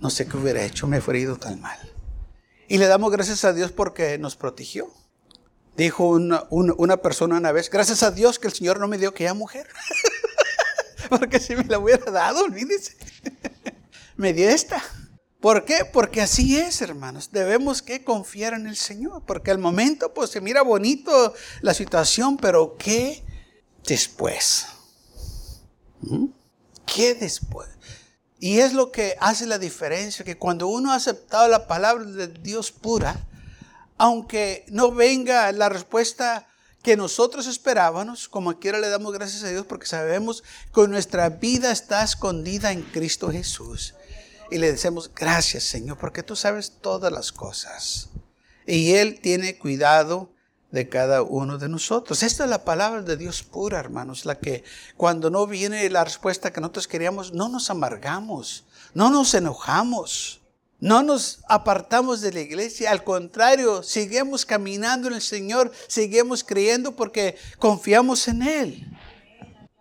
no 0.00 0.10
sé 0.10 0.26
qué 0.26 0.36
hubiera 0.36 0.64
hecho, 0.64 0.86
me 0.86 0.98
hubiera 0.98 1.18
ido 1.18 1.36
tan 1.36 1.60
mal. 1.60 1.78
Y 2.68 2.78
le 2.78 2.86
damos 2.86 3.10
gracias 3.12 3.44
a 3.44 3.52
Dios 3.52 3.72
porque 3.72 4.18
nos 4.18 4.36
protegió. 4.36 4.88
Dijo 5.76 6.08
una, 6.08 6.44
una, 6.50 6.96
persona 6.98 7.36
una 7.36 7.50
vez, 7.50 7.68
gracias 7.68 8.02
a 8.04 8.12
Dios 8.12 8.38
que 8.38 8.46
el 8.46 8.54
Señor 8.54 8.78
no 8.78 8.86
me 8.86 8.98
dio 8.98 9.12
que 9.12 9.32
mujer. 9.32 9.68
porque 11.10 11.40
si 11.40 11.56
me 11.56 11.64
la 11.64 11.78
hubiera 11.78 12.10
dado, 12.10 12.44
olvídese. 12.44 12.96
me 14.16 14.32
dio 14.32 14.48
esta. 14.48 14.82
¿Por 15.40 15.64
qué? 15.64 15.84
Porque 15.84 16.22
así 16.22 16.56
es, 16.56 16.80
hermanos. 16.80 17.30
Debemos 17.32 17.82
que 17.82 18.04
confiar 18.04 18.54
en 18.54 18.66
el 18.66 18.76
Señor. 18.76 19.24
Porque 19.26 19.50
al 19.50 19.58
momento, 19.58 20.14
pues 20.14 20.30
se 20.30 20.40
mira 20.40 20.62
bonito 20.62 21.34
la 21.60 21.74
situación, 21.74 22.36
pero 22.36 22.76
¿qué 22.78 23.24
después? 23.84 24.66
¿Mm? 26.00 26.26
¿Qué 26.86 27.14
después? 27.14 27.68
Y 28.38 28.60
es 28.60 28.72
lo 28.74 28.92
que 28.92 29.16
hace 29.20 29.46
la 29.46 29.58
diferencia, 29.58 30.24
que 30.24 30.38
cuando 30.38 30.68
uno 30.68 30.92
ha 30.92 30.96
aceptado 30.96 31.48
la 31.48 31.66
palabra 31.66 32.04
de 32.04 32.28
Dios 32.28 32.70
pura, 32.70 33.26
aunque 33.98 34.64
no 34.68 34.92
venga 34.92 35.50
la 35.52 35.68
respuesta 35.68 36.46
que 36.82 36.96
nosotros 36.96 37.46
esperábamos, 37.46 38.28
como 38.28 38.58
quiera 38.58 38.78
le 38.78 38.90
damos 38.90 39.12
gracias 39.12 39.42
a 39.42 39.48
Dios 39.48 39.64
porque 39.64 39.86
sabemos 39.86 40.44
que 40.74 40.86
nuestra 40.86 41.30
vida 41.30 41.72
está 41.72 42.04
escondida 42.04 42.72
en 42.72 42.82
Cristo 42.82 43.30
Jesús. 43.30 43.94
Y 44.50 44.58
le 44.58 44.70
decimos, 44.70 45.10
gracias 45.14 45.64
Señor, 45.64 45.96
porque 45.96 46.22
tú 46.22 46.36
sabes 46.36 46.72
todas 46.82 47.10
las 47.10 47.32
cosas. 47.32 48.10
Y 48.66 48.92
Él 48.92 49.20
tiene 49.20 49.58
cuidado 49.58 50.30
de 50.70 50.88
cada 50.88 51.22
uno 51.22 51.56
de 51.56 51.68
nosotros. 51.68 52.22
Esta 52.22 52.44
es 52.44 52.50
la 52.50 52.64
palabra 52.64 53.00
de 53.00 53.16
Dios 53.16 53.42
pura, 53.42 53.78
hermanos, 53.78 54.26
la 54.26 54.38
que 54.38 54.64
cuando 54.96 55.30
no 55.30 55.46
viene 55.46 55.88
la 55.88 56.04
respuesta 56.04 56.52
que 56.52 56.60
nosotros 56.60 56.88
queríamos, 56.88 57.32
no 57.32 57.48
nos 57.48 57.70
amargamos, 57.70 58.64
no 58.92 59.08
nos 59.08 59.32
enojamos. 59.34 60.42
No 60.84 61.02
nos 61.02 61.38
apartamos 61.48 62.20
de 62.20 62.30
la 62.30 62.40
iglesia, 62.40 62.90
al 62.90 63.04
contrario, 63.04 63.82
seguimos 63.82 64.44
caminando 64.44 65.08
en 65.08 65.14
el 65.14 65.22
Señor, 65.22 65.72
seguimos 65.88 66.44
creyendo 66.44 66.94
porque 66.94 67.38
confiamos 67.58 68.28
en 68.28 68.42
Él. 68.42 68.86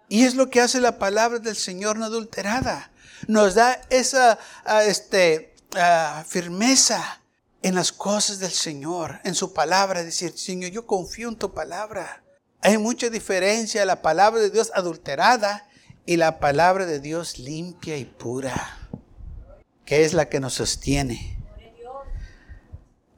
Y 0.07 0.23
es 0.23 0.35
lo 0.35 0.49
que 0.49 0.61
hace 0.61 0.79
la 0.79 0.99
palabra 0.99 1.39
del 1.39 1.57
Señor 1.57 1.97
no 1.97 2.05
adulterada. 2.05 2.89
Nos 3.27 3.53
da 3.53 3.81
esa 3.89 4.39
ah, 4.63 4.85
este, 4.85 5.53
ah, 5.75 6.23
firmeza 6.25 7.21
en 7.61 7.75
las 7.75 7.91
cosas 7.91 8.39
del 8.39 8.53
Señor, 8.53 9.19
en 9.25 9.35
su 9.35 9.51
palabra, 9.51 10.05
decir, 10.05 10.37
Señor, 10.37 10.71
yo 10.71 10.87
confío 10.87 11.27
en 11.27 11.35
tu 11.35 11.53
palabra. 11.53 12.23
Hay 12.61 12.77
mucha 12.77 13.09
diferencia 13.09 13.83
la 13.83 14.01
palabra 14.01 14.39
de 14.39 14.51
Dios 14.51 14.71
adulterada 14.73 15.67
y 16.05 16.15
la 16.15 16.39
palabra 16.39 16.85
de 16.85 17.01
Dios 17.01 17.39
limpia 17.39 17.97
y 17.97 18.05
pura 18.05 18.82
que 19.85 20.05
es 20.05 20.13
la 20.13 20.29
que 20.29 20.39
nos 20.39 20.55
sostiene. 20.55 21.37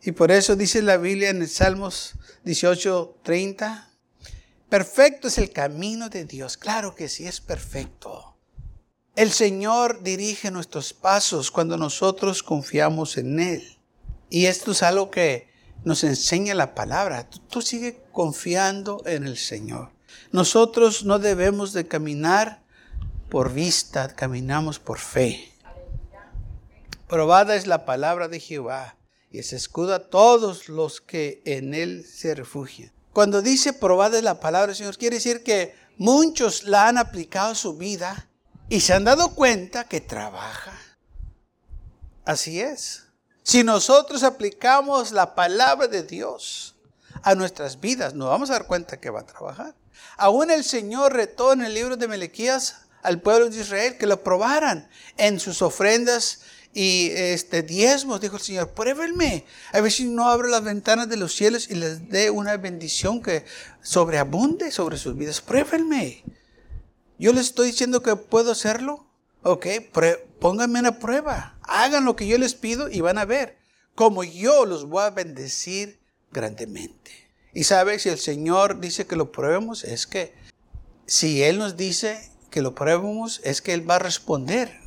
Y 0.04 0.12
por 0.12 0.32
eso 0.32 0.56
dice 0.56 0.84
la 0.84 0.98
Biblia 0.98 1.30
en 1.30 1.42
el 1.42 1.50
Salmos 1.50 2.14
18:30, 2.46 3.90
perfecto 4.70 5.28
es 5.28 5.40
el 5.40 5.52
camino 5.52 6.10
de 6.10 6.26
Dios. 6.26 6.58
Claro 6.58 6.94
que 6.94 7.10
sí 7.10 7.26
es 7.26 7.42
perfecto. 7.42 8.36
El 9.16 9.32
Señor 9.32 10.04
dirige 10.04 10.52
nuestros 10.52 10.94
pasos 10.94 11.50
cuando 11.50 11.78
nosotros 11.78 12.44
confiamos 12.44 13.18
en 13.18 13.40
Él. 13.40 13.78
Y 14.30 14.46
esto 14.46 14.74
es 14.74 14.84
algo 14.84 15.10
que 15.10 15.48
nos 15.86 16.04
enseña 16.04 16.54
la 16.54 16.76
palabra. 16.76 17.28
Tú, 17.30 17.40
tú 17.40 17.62
sigue 17.62 18.04
confiando 18.12 19.02
en 19.06 19.26
el 19.26 19.38
Señor. 19.38 19.92
Nosotros 20.32 21.06
no 21.06 21.18
debemos 21.18 21.74
de 21.74 21.88
caminar 21.88 22.62
por 23.30 23.54
vista, 23.54 24.16
caminamos 24.16 24.78
por 24.80 25.00
fe. 25.00 25.55
Probada 27.08 27.56
es 27.56 27.68
la 27.68 27.86
palabra 27.86 28.28
de 28.28 28.40
Jehová 28.40 28.98
y 29.30 29.40
es 29.40 29.54
escudo 29.54 29.94
a 29.94 30.10
todos 30.10 30.70
los 30.70 31.02
que 31.02 31.42
en 31.46 31.74
él 31.74 32.04
se 32.04 32.34
refugian. 32.34 32.92
Cuando 33.14 33.42
dice 33.42 33.74
probada 33.74 34.18
es 34.18 34.24
la 34.24 34.40
palabra 34.40 34.68
del 34.68 34.76
Señor, 34.76 34.98
quiere 34.98 35.18
decir 35.18 35.44
que 35.44 35.76
muchos 35.98 36.64
la 36.64 36.88
han 36.88 36.98
aplicado 36.98 37.52
a 37.52 37.56
su 37.56 37.78
vida 37.78 38.28
y 38.70 38.82
se 38.82 38.94
han 38.94 39.04
dado 39.04 39.36
cuenta 39.36 39.84
que 39.84 40.02
trabaja. 40.02 40.80
Así 42.26 42.60
es. 42.60 43.04
Si 43.44 43.64
nosotros 43.64 44.24
aplicamos 44.24 45.12
la 45.12 45.36
palabra 45.36 45.88
de 45.88 46.02
Dios 46.02 46.76
a 47.22 47.36
nuestras 47.36 47.80
vidas, 47.80 48.16
nos 48.16 48.30
vamos 48.30 48.50
a 48.50 48.54
dar 48.54 48.66
cuenta 48.66 49.00
que 49.00 49.12
va 49.12 49.20
a 49.20 49.26
trabajar. 49.28 49.76
Aún 50.18 50.50
el 50.50 50.64
Señor 50.64 51.14
retó 51.14 51.54
en 51.54 51.64
el 51.64 51.76
libro 51.76 51.98
de 51.98 52.08
Melequías 52.08 52.88
al 53.04 53.22
pueblo 53.22 53.48
de 53.50 53.62
Israel 53.62 53.98
que 54.00 54.08
lo 54.08 54.24
probaran 54.24 54.90
en 55.18 55.40
sus 55.40 55.62
ofrendas 55.62 56.42
y 56.78 57.12
este, 57.16 57.64
diezmos, 57.64 58.20
dijo 58.20 58.36
el 58.36 58.42
Señor, 58.42 58.72
pruébenme. 58.72 59.46
A 59.72 59.80
ver 59.80 59.90
si 59.94 60.04
no 60.04 60.28
abro 60.28 60.50
las 60.50 60.62
ventanas 60.62 61.08
de 61.08 61.16
los 61.16 61.34
cielos 61.34 61.70
y 61.70 61.76
les 61.76 62.10
dé 62.10 62.30
una 62.30 62.58
bendición 62.58 63.24
que 63.24 63.46
sobreabunde 63.82 64.72
sobre 64.72 64.98
sus 64.98 65.16
vidas. 65.16 65.40
Pruébenme. 65.40 66.26
Yo 67.18 67.32
les 67.32 67.46
estoy 67.46 67.68
diciendo 67.68 68.04
que 68.04 68.18
puedo 68.18 68.52
hacerlo. 68.52 69.08
Ok, 69.42 69.68
pónganme 70.42 70.80
una 70.80 71.00
prueba. 71.00 71.58
Hagan 71.62 72.04
lo 72.04 72.18
que 72.18 72.28
yo 72.28 72.38
les 72.38 72.56
pido 72.56 72.90
y 72.90 73.00
van 73.00 73.20
a 73.20 73.26
ver 73.26 73.58
cómo 73.96 74.26
yo 74.26 74.66
los 74.66 74.84
voy 74.84 75.04
a 75.04 75.12
bendecir 75.12 76.02
grandemente. 76.34 77.12
Y 77.54 77.64
sabe, 77.64 78.00
si 78.00 78.10
el 78.10 78.20
Señor 78.20 78.82
dice 78.82 79.08
que 79.08 79.16
lo 79.16 79.32
pruebemos, 79.32 79.86
es 79.86 80.08
que 80.08 80.34
si 81.06 81.42
Él 81.42 81.58
nos 81.58 81.78
dice 81.78 82.32
que 82.52 82.62
lo 82.62 82.76
pruebemos, 82.76 83.40
es 83.46 83.62
que 83.62 83.72
Él 83.72 83.90
va 83.90 83.96
a 83.96 84.00
responder 84.00 84.78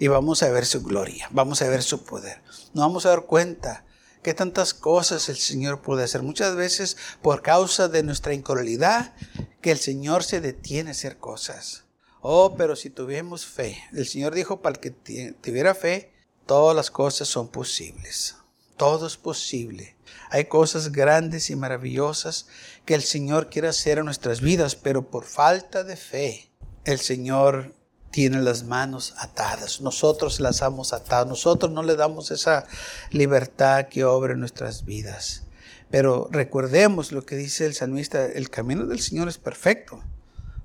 y 0.00 0.08
vamos 0.08 0.42
a 0.42 0.50
ver 0.50 0.64
su 0.64 0.82
gloria, 0.82 1.28
vamos 1.30 1.60
a 1.60 1.68
ver 1.68 1.82
su 1.82 2.04
poder. 2.04 2.42
Nos 2.72 2.86
vamos 2.86 3.04
a 3.04 3.10
dar 3.10 3.26
cuenta 3.26 3.84
que 4.22 4.32
tantas 4.32 4.72
cosas 4.72 5.28
el 5.28 5.36
Señor 5.36 5.82
puede 5.82 6.04
hacer. 6.04 6.22
Muchas 6.22 6.56
veces 6.56 6.96
por 7.20 7.42
causa 7.42 7.86
de 7.86 8.02
nuestra 8.02 8.32
incredulidad, 8.32 9.14
que 9.60 9.70
el 9.70 9.78
Señor 9.78 10.24
se 10.24 10.40
detiene 10.40 10.88
a 10.88 10.92
hacer 10.92 11.18
cosas. 11.18 11.84
Oh, 12.22 12.54
pero 12.56 12.76
si 12.76 12.88
tuviéramos 12.88 13.44
fe, 13.44 13.76
el 13.92 14.06
Señor 14.06 14.34
dijo 14.34 14.62
para 14.62 14.76
el 14.76 14.80
que 14.80 14.90
tuviera 14.90 15.74
fe, 15.74 16.14
todas 16.46 16.74
las 16.74 16.90
cosas 16.90 17.28
son 17.28 17.48
posibles. 17.48 18.36
Todo 18.78 19.06
es 19.06 19.18
posible. 19.18 19.98
Hay 20.30 20.46
cosas 20.46 20.92
grandes 20.92 21.50
y 21.50 21.56
maravillosas 21.56 22.46
que 22.86 22.94
el 22.94 23.02
Señor 23.02 23.50
quiere 23.50 23.68
hacer 23.68 23.98
en 23.98 24.06
nuestras 24.06 24.40
vidas, 24.40 24.76
pero 24.76 25.10
por 25.10 25.24
falta 25.24 25.84
de 25.84 25.96
fe, 25.96 26.50
el 26.86 26.98
Señor 26.98 27.74
tiene 28.10 28.40
las 28.42 28.64
manos 28.64 29.14
atadas. 29.18 29.80
Nosotros 29.80 30.40
las 30.40 30.62
hemos 30.62 30.92
atado. 30.92 31.26
Nosotros 31.26 31.70
no 31.70 31.82
le 31.82 31.96
damos 31.96 32.30
esa 32.30 32.66
libertad 33.10 33.88
que 33.88 34.04
obra 34.04 34.32
en 34.32 34.40
nuestras 34.40 34.84
vidas. 34.84 35.44
Pero 35.90 36.28
recordemos 36.30 37.12
lo 37.12 37.24
que 37.24 37.36
dice 37.36 37.66
el 37.66 37.74
salmista, 37.74 38.24
el 38.24 38.50
camino 38.50 38.86
del 38.86 39.00
Señor 39.00 39.28
es 39.28 39.38
perfecto. 39.38 40.02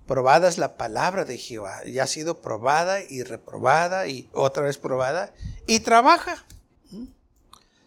Probada 0.07 0.47
es 0.47 0.57
la 0.57 0.77
palabra 0.77 1.25
de 1.25 1.37
Jehová. 1.37 1.83
Ya 1.85 2.03
ha 2.03 2.07
sido 2.07 2.41
probada 2.41 3.01
y 3.01 3.23
reprobada 3.23 4.07
y 4.07 4.29
otra 4.33 4.63
vez 4.63 4.77
probada. 4.77 5.33
Y 5.67 5.79
trabaja. 5.79 6.45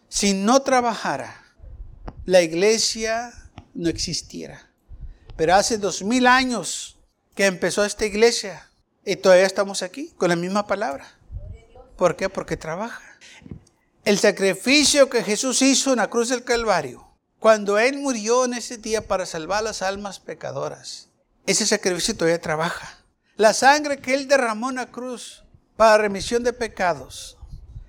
Si 0.09 0.33
no 0.33 0.61
trabajara, 0.61 1.43
la 2.25 2.41
iglesia 2.41 3.31
no 3.73 3.89
existiera. 3.89 4.69
Pero 5.37 5.55
hace 5.55 5.77
dos 5.77 6.03
mil 6.03 6.27
años 6.27 6.97
que 7.35 7.45
empezó 7.45 7.85
esta 7.85 8.05
iglesia 8.05 8.68
y 9.05 9.15
todavía 9.15 9.45
estamos 9.45 9.81
aquí 9.81 10.13
con 10.17 10.29
la 10.29 10.35
misma 10.35 10.67
palabra. 10.67 11.07
¿Por 11.95 12.15
qué? 12.15 12.29
Porque 12.29 12.57
trabaja. 12.57 13.01
El 14.05 14.17
sacrificio 14.17 15.09
que 15.09 15.23
Jesús 15.23 15.61
hizo 15.61 15.91
en 15.91 15.97
la 15.97 16.09
cruz 16.09 16.29
del 16.29 16.43
Calvario, 16.43 17.05
cuando 17.39 17.77
Él 17.77 17.97
murió 17.97 18.45
en 18.45 18.53
ese 18.53 18.77
día 18.77 19.05
para 19.05 19.25
salvar 19.25 19.63
las 19.63 19.81
almas 19.81 20.19
pecadoras, 20.19 21.09
ese 21.45 21.65
sacrificio 21.65 22.15
todavía 22.15 22.41
trabaja. 22.41 22.97
La 23.35 23.53
sangre 23.53 23.99
que 23.99 24.13
Él 24.13 24.27
derramó 24.27 24.69
en 24.69 24.77
la 24.77 24.87
cruz 24.87 25.43
para 25.75 25.97
remisión 25.97 26.43
de 26.43 26.53
pecados, 26.53 27.37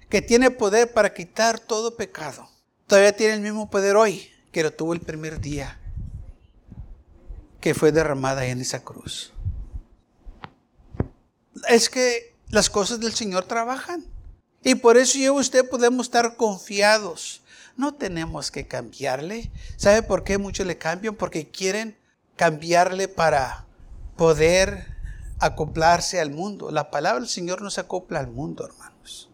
que 0.09 0.23
tiene 0.23 0.51
poder 0.51 0.93
para 0.93 1.15
quitar 1.15 1.59
todo 1.59 1.97
pecado, 1.97 2.49
todavía 2.87 3.17
tiene 3.17 3.35
el 3.35 3.41
mismo 3.41 3.71
poder 3.71 3.97
hoy 3.97 4.31
que 4.53 4.63
lo 4.63 4.73
tuvo 4.73 4.93
el 4.93 5.01
primer 5.01 5.41
día 5.41 5.77
que 7.61 7.75
fue 7.75 7.93
derramada 7.93 8.47
en 8.47 8.61
esa 8.61 8.83
cruz 8.83 9.33
es 11.69 11.91
que 11.91 12.35
las 12.49 12.71
cosas 12.71 13.01
del 13.01 13.15
Señor 13.15 13.45
trabajan. 13.45 14.05
Y 14.63 14.75
por 14.75 14.97
eso 14.97 15.19
yo 15.19 15.37
y 15.37 15.41
usted 15.41 15.69
podemos 15.69 16.07
estar 16.07 16.37
confiados. 16.37 17.43
No 17.77 17.95
tenemos 17.95 18.51
que 18.51 18.67
cambiarle. 18.67 19.51
¿Sabe 19.77 20.03
por 20.03 20.25
qué 20.25 20.37
muchos 20.39 20.67
le 20.67 20.77
cambian? 20.77 21.15
Porque 21.15 21.49
quieren 21.49 21.97
cambiarle 22.37 23.09
para 23.09 23.67
poder 24.17 24.87
acoplarse 25.39 26.21
al 26.21 26.31
mundo. 26.31 26.71
La 26.71 26.91
palabra 26.91 27.21
del 27.21 27.29
Señor 27.29 27.63
no 27.63 27.71
se 27.71 27.81
acopla 27.81 28.19
al 28.21 28.29
mundo, 28.29 28.67
hermanos. 28.67 29.31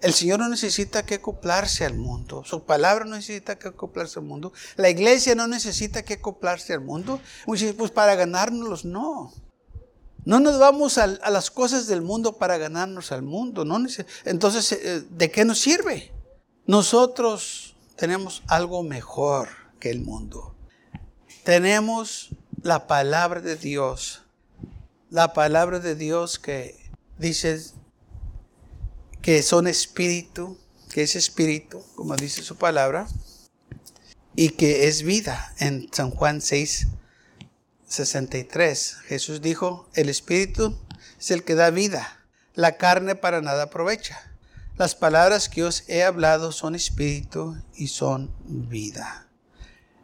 El 0.00 0.14
Señor 0.14 0.38
no 0.38 0.48
necesita 0.48 1.04
que 1.04 1.16
acoplarse 1.16 1.84
al 1.84 1.94
mundo. 1.94 2.44
Su 2.44 2.64
palabra 2.64 3.04
no 3.04 3.16
necesita 3.16 3.58
que 3.58 3.68
acoplarse 3.68 4.20
al 4.20 4.24
mundo. 4.24 4.52
La 4.76 4.88
iglesia 4.88 5.34
no 5.34 5.48
necesita 5.48 6.04
que 6.04 6.14
acoplarse 6.14 6.72
al 6.72 6.80
mundo. 6.80 7.20
Pues 7.44 7.90
para 7.90 8.14
ganárnoslos, 8.14 8.84
no. 8.84 9.32
No 10.24 10.40
nos 10.40 10.58
vamos 10.58 10.98
a, 10.98 11.06
las 11.06 11.50
cosas 11.50 11.86
del 11.86 12.02
mundo 12.02 12.36
para 12.36 12.58
ganarnos 12.58 13.12
al 13.12 13.22
mundo. 13.22 13.64
¿no? 13.64 13.78
Entonces, 14.24 14.72
eh, 14.72 15.02
¿de 15.10 15.30
qué 15.30 15.44
nos 15.44 15.58
sirve? 15.58 16.12
Nosotros 16.66 17.74
tenemos 17.96 18.42
algo 18.46 18.82
mejor 18.82 19.48
que 19.80 19.90
el 19.90 20.00
mundo. 20.00 20.54
Tenemos 21.44 22.30
la 22.62 22.86
palabra 22.86 23.40
de 23.40 23.56
Dios. 23.56 24.22
La 25.10 25.32
palabra 25.32 25.80
de 25.80 25.94
Dios 25.94 26.38
que 26.38 26.78
dice 27.18 27.60
que 29.22 29.42
son 29.42 29.66
espíritu, 29.66 30.58
que 30.90 31.02
es 31.02 31.16
espíritu, 31.16 31.82
como 31.94 32.16
dice 32.16 32.42
su 32.42 32.56
palabra, 32.56 33.08
y 34.36 34.50
que 34.50 34.88
es 34.88 35.02
vida 35.02 35.54
en 35.58 35.88
San 35.92 36.10
Juan 36.10 36.40
6, 36.40 36.88
63. 37.88 38.96
Jesús 39.06 39.40
dijo, 39.40 39.88
el 39.94 40.08
Espíritu 40.08 40.78
es 41.18 41.30
el 41.30 41.44
que 41.44 41.54
da 41.54 41.70
vida, 41.70 42.24
la 42.54 42.76
carne 42.76 43.14
para 43.14 43.40
nada 43.40 43.64
aprovecha. 43.64 44.28
Las 44.78 44.94
palabras 44.94 45.48
que 45.48 45.64
os 45.64 45.88
he 45.88 46.04
hablado 46.04 46.52
son 46.52 46.76
espíritu 46.76 47.56
y 47.74 47.88
son 47.88 48.32
vida. 48.46 49.28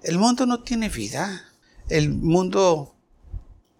El 0.03 0.19
mundo 0.19 0.47
no 0.47 0.64
tiene 0.64 0.88
vida. 0.88 1.45
El 1.88 2.09
mundo 2.09 2.97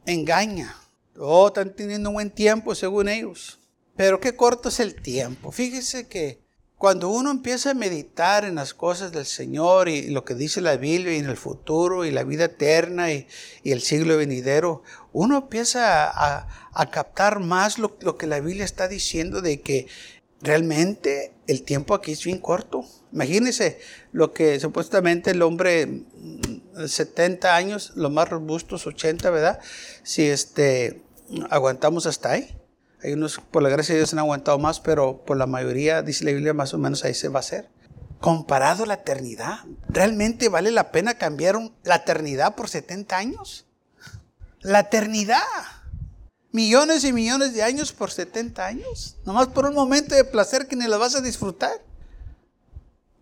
engaña. 0.07 0.77
Oh, 1.19 1.49
están 1.49 1.75
teniendo 1.75 2.11
un 2.11 2.15
buen 2.15 2.31
tiempo 2.31 2.77
según 2.77 3.09
ellos. 3.09 3.59
Pero 3.97 4.21
qué 4.21 4.37
corto 4.37 4.69
es 4.69 4.79
el 4.79 4.95
tiempo. 4.95 5.51
Fíjese 5.51 6.07
que 6.07 6.44
cuando 6.79 7.09
uno 7.09 7.31
empieza 7.31 7.71
a 7.71 7.75
meditar 7.75 8.45
en 8.45 8.57
las 8.57 8.75
cosas 8.75 9.13
del 9.13 9.27
Señor 9.27 9.89
y 9.89 10.09
lo 10.09 10.25
que 10.25 10.35
dice 10.35 10.61
la 10.61 10.77
Biblia 10.77 11.15
y 11.15 11.19
en 11.19 11.31
el 11.31 11.37
futuro 11.37 12.05
y 12.05 12.11
la 12.11 12.25
vida 12.25 12.47
eterna 12.47 13.13
y, 13.13 13.27
el 13.65 13.81
siglo 13.81 14.17
venidero, 14.17 14.83
uno 15.13 15.39
empieza 15.39 16.11
a, 16.11 16.91
captar 16.91 17.41
más 17.41 17.79
lo, 17.79 17.97
que 18.19 18.27
la 18.27 18.41
Biblia 18.41 18.65
está 18.65 18.89
diciendo 18.89 19.41
de 19.41 19.61
que 19.61 19.87
realmente 20.43 21.33
el 21.47 21.63
tiempo 21.63 21.95
aquí 21.95 22.13
es 22.13 22.25
bien 22.25 22.39
corto. 22.39 22.85
Imagínense 23.13 23.79
lo 24.13 24.33
que 24.33 24.59
supuestamente 24.59 25.31
el 25.31 25.43
hombre 25.43 26.03
70 26.87 27.49
mm, 27.49 27.55
años, 27.55 27.93
los 27.95 28.11
más 28.11 28.29
robustos 28.29 28.87
80, 28.87 29.31
¿verdad? 29.31 29.61
Si 30.03 30.25
este 30.27 31.03
aguantamos 31.51 32.07
hasta 32.07 32.33
ahí. 32.33 32.64
Hay 33.05 33.13
unos, 33.13 33.39
por 33.39 33.63
la 33.63 33.69
gracia 33.69 33.95
de 33.95 34.01
Dios, 34.01 34.15
han 34.15 34.19
aguantado 34.19 34.59
más, 34.59 34.81
pero 34.81 35.27
por 35.27 35.37
la 35.37 35.47
mayoría, 35.47 36.01
dice 36.01 36.25
la 36.25 36.31
Biblia, 36.31 36.55
más 36.55 36.73
o 36.73 36.79
menos 36.79 37.05
ahí 37.05 37.13
se 37.13 37.29
va 37.29 37.39
a 37.39 37.41
hacer. 37.41 37.69
Comparado 38.19 38.85
a 38.85 38.87
la 38.87 38.95
eternidad, 38.95 39.59
¿realmente 39.91 40.49
vale 40.49 40.71
la 40.71 40.91
pena 40.91 41.19
cambiar 41.19 41.59
la 41.83 41.97
eternidad 41.97 42.55
por 42.55 42.71
70 42.71 43.15
años? 43.15 43.67
La 44.61 44.81
eternidad. 44.81 45.43
Millones 46.51 47.05
y 47.05 47.13
millones 47.13 47.53
de 47.53 47.63
años 47.63 47.93
por 47.93 48.11
70 48.11 48.65
años. 48.65 49.19
Nomás 49.27 49.49
por 49.49 49.67
un 49.67 49.75
momento 49.75 50.15
de 50.15 50.25
placer 50.25 50.67
que 50.67 50.77
ni 50.77 50.87
lo 50.87 50.99
vas 50.99 51.15
a 51.15 51.21
disfrutar. 51.21 51.83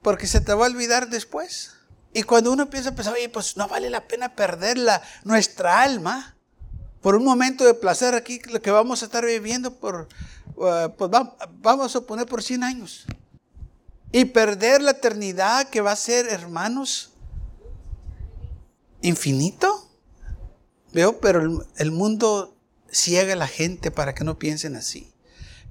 Porque 0.00 0.28
se 0.28 0.40
te 0.40 0.54
va 0.54 0.66
a 0.66 0.70
olvidar 0.70 1.08
después. 1.08 1.72
Y 2.12 2.22
cuando 2.22 2.52
uno 2.52 2.70
piensa, 2.70 2.94
pues, 2.94 3.08
oye, 3.08 3.28
pues 3.28 3.56
no 3.56 3.66
vale 3.66 3.90
la 3.90 4.06
pena 4.06 4.36
perder 4.36 4.78
nuestra 5.24 5.82
alma 5.82 6.36
por 7.02 7.16
un 7.16 7.24
momento 7.24 7.64
de 7.64 7.74
placer 7.74 8.14
aquí, 8.14 8.40
lo 8.48 8.62
que 8.62 8.70
vamos 8.70 9.02
a 9.02 9.06
estar 9.06 9.26
viviendo 9.26 9.74
por, 9.74 10.08
pues 10.54 11.10
vamos 11.60 11.96
a 11.96 12.00
poner 12.02 12.26
por 12.26 12.42
100 12.42 12.62
años. 12.62 13.04
Y 14.12 14.26
perder 14.26 14.82
la 14.82 14.92
eternidad 14.92 15.68
que 15.68 15.80
va 15.80 15.92
a 15.92 15.96
ser, 15.96 16.26
hermanos, 16.28 17.10
infinito. 19.00 19.90
Veo, 20.92 21.18
pero 21.18 21.40
el, 21.40 21.58
el 21.78 21.90
mundo 21.90 22.56
ciega 22.90 23.32
a 23.32 23.36
la 23.36 23.48
gente 23.48 23.90
para 23.90 24.14
que 24.14 24.22
no 24.22 24.38
piensen 24.38 24.76
así. 24.76 25.12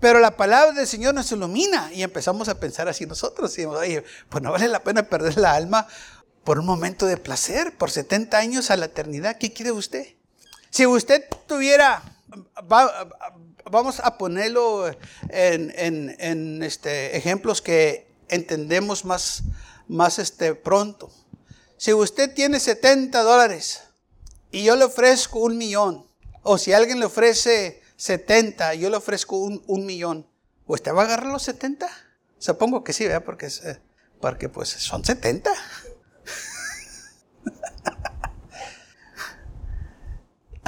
Pero 0.01 0.19
la 0.19 0.35
palabra 0.35 0.73
del 0.73 0.87
Señor 0.87 1.13
nos 1.13 1.31
ilumina 1.31 1.93
y 1.93 2.01
empezamos 2.01 2.49
a 2.49 2.59
pensar 2.59 2.89
así 2.89 3.05
nosotros. 3.05 3.57
Y 3.57 3.65
oye, 3.65 4.03
pues 4.27 4.43
no 4.43 4.51
vale 4.51 4.67
la 4.67 4.83
pena 4.83 5.03
perder 5.03 5.37
la 5.37 5.53
alma 5.53 5.87
por 6.43 6.59
un 6.59 6.65
momento 6.65 7.05
de 7.05 7.17
placer, 7.17 7.77
por 7.77 7.91
70 7.91 8.37
años 8.37 8.71
a 8.71 8.77
la 8.77 8.87
eternidad. 8.87 9.37
¿Qué 9.37 9.53
quiere 9.53 9.71
usted? 9.71 10.15
Si 10.71 10.85
usted 10.87 11.25
tuviera, 11.47 12.01
vamos 13.69 13.99
a 13.99 14.17
ponerlo 14.17 14.89
en, 15.29 16.63
este, 16.63 17.17
ejemplos 17.17 17.61
que 17.61 18.07
entendemos 18.29 19.03
más, 19.03 19.43
más 19.89 20.17
este, 20.17 20.55
pronto. 20.55 21.11
Si 21.75 21.91
usted 21.91 22.33
tiene 22.33 22.57
70 22.57 23.21
dólares 23.21 23.81
y 24.49 24.63
yo 24.63 24.77
le 24.77 24.85
ofrezco 24.85 25.39
un 25.39 25.57
millón, 25.57 26.07
o 26.41 26.57
si 26.57 26.71
alguien 26.71 26.99
le 26.99 27.05
ofrece 27.05 27.81
70 27.97 28.75
y 28.75 28.79
yo 28.79 28.89
le 28.89 28.95
ofrezco 28.95 29.37
un, 29.37 29.85
millón, 29.85 30.25
¿usted 30.67 30.93
va 30.93 31.01
a 31.01 31.05
agarrar 31.05 31.33
los 31.33 31.43
70? 31.43 31.89
Supongo 32.39 32.81
que 32.81 32.93
sí, 32.93 33.03
¿verdad? 33.03 33.25
Porque, 33.25 33.47
eh, 33.47 33.77
porque 34.21 34.47
pues 34.47 34.69
son 34.69 35.03
70. 35.03 35.51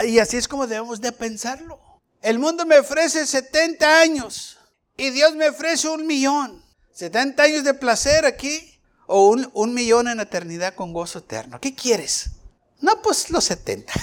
Y 0.01 0.19
así 0.19 0.37
es 0.37 0.47
como 0.47 0.67
debemos 0.67 1.01
de 1.01 1.11
pensarlo. 1.11 1.79
El 2.21 2.39
mundo 2.39 2.65
me 2.65 2.79
ofrece 2.79 3.27
70 3.27 3.99
años 3.99 4.57
y 4.97 5.09
Dios 5.11 5.35
me 5.35 5.49
ofrece 5.49 5.89
un 5.89 6.07
millón. 6.07 6.63
70 6.93 7.43
años 7.43 7.63
de 7.63 7.73
placer 7.73 8.25
aquí 8.25 8.79
o 9.07 9.35
un, 9.53 9.73
millón 9.73 10.07
en 10.07 10.19
eternidad 10.19 10.73
con 10.75 10.93
gozo 10.93 11.19
eterno. 11.19 11.59
¿Qué 11.59 11.75
quieres? 11.75 12.31
No, 12.79 13.01
pues 13.01 13.29
los 13.29 13.43
70. 13.43 13.93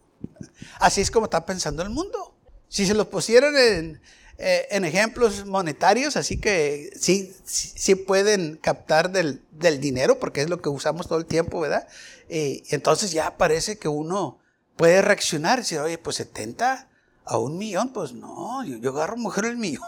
Así 0.80 1.00
es 1.00 1.10
como 1.10 1.26
está 1.26 1.44
pensando 1.44 1.82
el 1.82 1.90
mundo. 1.90 2.34
Si 2.68 2.86
se 2.86 2.94
los 2.94 3.08
pusieran 3.08 3.56
en, 3.56 4.00
eh, 4.38 4.66
ejemplos 4.70 5.44
monetarios, 5.44 6.16
así 6.16 6.40
que 6.40 6.90
sí, 6.98 7.34
sí, 7.44 7.94
pueden 7.96 8.56
captar 8.56 9.10
del, 9.10 9.42
dinero, 9.80 10.18
porque 10.18 10.40
es 10.40 10.48
lo 10.48 10.62
que 10.62 10.68
usamos 10.68 11.08
todo 11.08 11.18
el 11.18 11.26
tiempo, 11.26 11.60
¿verdad? 11.60 11.86
Y 12.28 12.62
entonces 12.70 13.10
ya 13.10 13.36
parece 13.36 13.78
que 13.78 13.88
uno 13.88 14.38
puede 14.80 15.02
reaccionar 15.02 15.58
y 15.58 15.60
decir, 15.60 15.78
oye, 15.78 15.98
pues 15.98 16.16
70 16.16 16.88
a 17.26 17.36
un 17.36 17.58
millón, 17.58 17.92
pues 17.92 18.14
no, 18.14 18.64
yo, 18.64 18.88
agarro 18.88 19.18
mujer 19.18 19.44
el 19.44 19.58
millón, 19.58 19.82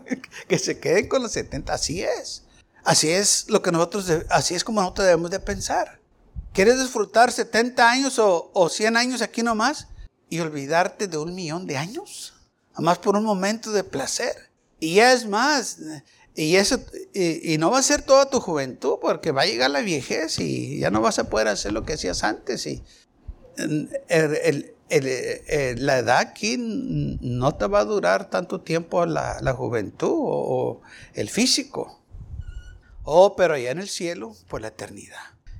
que 0.48 0.58
se 0.58 0.80
queden 0.80 1.08
con 1.08 1.22
los 1.22 1.30
70, 1.30 1.72
así 1.72 2.02
es. 2.02 2.42
Así 2.82 3.08
es 3.08 3.48
lo 3.48 3.62
que 3.62 3.70
nosotros, 3.70 4.10
así 4.30 4.56
es 4.56 4.64
como 4.64 4.80
nosotros 4.80 5.06
debemos 5.06 5.30
de 5.30 5.38
pensar. 5.38 6.00
¿Quieres 6.52 6.80
disfrutar 6.80 7.30
70 7.30 7.88
años 7.88 8.18
o, 8.18 8.50
o 8.52 8.68
100 8.68 8.96
años 8.96 9.22
aquí 9.22 9.44
nomás 9.44 9.86
y 10.28 10.40
olvidarte 10.40 11.06
de 11.06 11.18
un 11.18 11.36
millón 11.36 11.68
de 11.68 11.76
años? 11.76 12.34
Además 12.74 12.98
por 12.98 13.14
un 13.14 13.22
momento 13.22 13.70
de 13.70 13.84
placer. 13.84 14.50
Y 14.80 14.98
es 14.98 15.24
más, 15.24 15.78
y 16.34 16.56
eso, 16.56 16.80
y, 17.14 17.58
no 17.58 17.70
va 17.70 17.78
a 17.78 17.82
ser 17.82 18.02
toda 18.02 18.28
tu 18.28 18.40
juventud, 18.40 18.96
porque 19.00 19.30
va 19.30 19.42
a 19.42 19.46
llegar 19.46 19.70
la 19.70 19.82
viejez 19.82 20.40
y 20.40 20.80
ya 20.80 20.90
no 20.90 21.00
vas 21.00 21.20
a 21.20 21.30
poder 21.30 21.46
hacer 21.46 21.72
lo 21.72 21.84
que 21.84 21.92
hacías 21.92 22.24
antes. 22.24 22.66
Y, 22.66 22.82
la 23.56 25.98
edad 25.98 26.18
aquí 26.18 26.56
no 26.58 27.54
te 27.54 27.66
va 27.66 27.80
a 27.80 27.84
durar 27.84 28.30
tanto 28.30 28.60
tiempo 28.60 29.04
la, 29.06 29.54
juventud 29.56 30.12
o, 30.12 30.82
el 31.14 31.28
físico. 31.28 32.00
Oh, 33.04 33.34
pero 33.34 33.54
allá 33.54 33.72
en 33.72 33.80
el 33.80 33.88
cielo, 33.88 34.36
por 34.48 34.60
la 34.60 34.68
eternidad. 34.68 35.18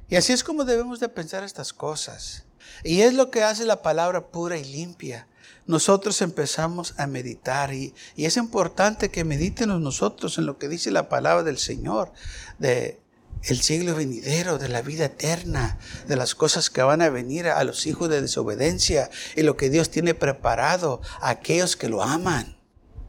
Y 0.09 0.17
así 0.17 0.33
es 0.33 0.45
como 0.45 0.65
debemos 0.65 1.01
de 1.01 1.09
pensar 1.09 1.43
estas 1.43 1.73
cosas. 1.73 2.45
Y 2.85 3.01
es 3.01 3.15
lo 3.15 3.31
que 3.31 3.43
hace 3.43 3.65
la 3.65 3.83
palabra 3.83 4.29
pura 4.29 4.59
y 4.59 4.65
limpia. 4.65 5.27
Nosotros 5.67 6.21
empezamos 6.23 6.95
a 6.99 7.07
meditar 7.07 7.73
y, 7.73 7.95
y 8.17 8.27
es 8.27 8.37
importante 8.37 9.11
que 9.11 9.25
meditemos 9.25 9.81
nosotros 9.81 10.39
en 10.39 10.47
lo 10.47 10.59
que 10.59 10.69
dice 10.69 10.91
la 10.91 11.09
palabra 11.09 11.43
del 11.43 11.59
Señor, 11.59 12.13
de 12.59 13.02
el 13.45 13.61
siglo 13.61 13.95
venidero, 13.95 14.59
de 14.59 14.69
la 14.69 14.83
vida 14.83 15.07
eterna, 15.07 15.79
de 16.07 16.17
las 16.17 16.35
cosas 16.35 16.71
que 16.71 16.83
van 16.83 17.03
a 17.03 17.11
venir 17.11 17.49
a 17.49 17.63
los 17.65 17.87
hijos 17.87 18.09
de 18.09 18.21
desobediencia 18.21 19.11
y 19.37 19.43
lo 19.43 19.57
que 19.57 19.71
Dios 19.71 19.91
tiene 19.91 20.15
preparado 20.15 21.01
a 21.21 21.31
aquellos 21.31 21.77
que 21.77 21.89
lo 21.89 22.03
aman. 22.03 22.57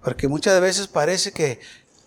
Porque 0.02 0.28
muchas 0.28 0.60
veces 0.60 0.88
parece 0.88 1.32
que 1.32 1.60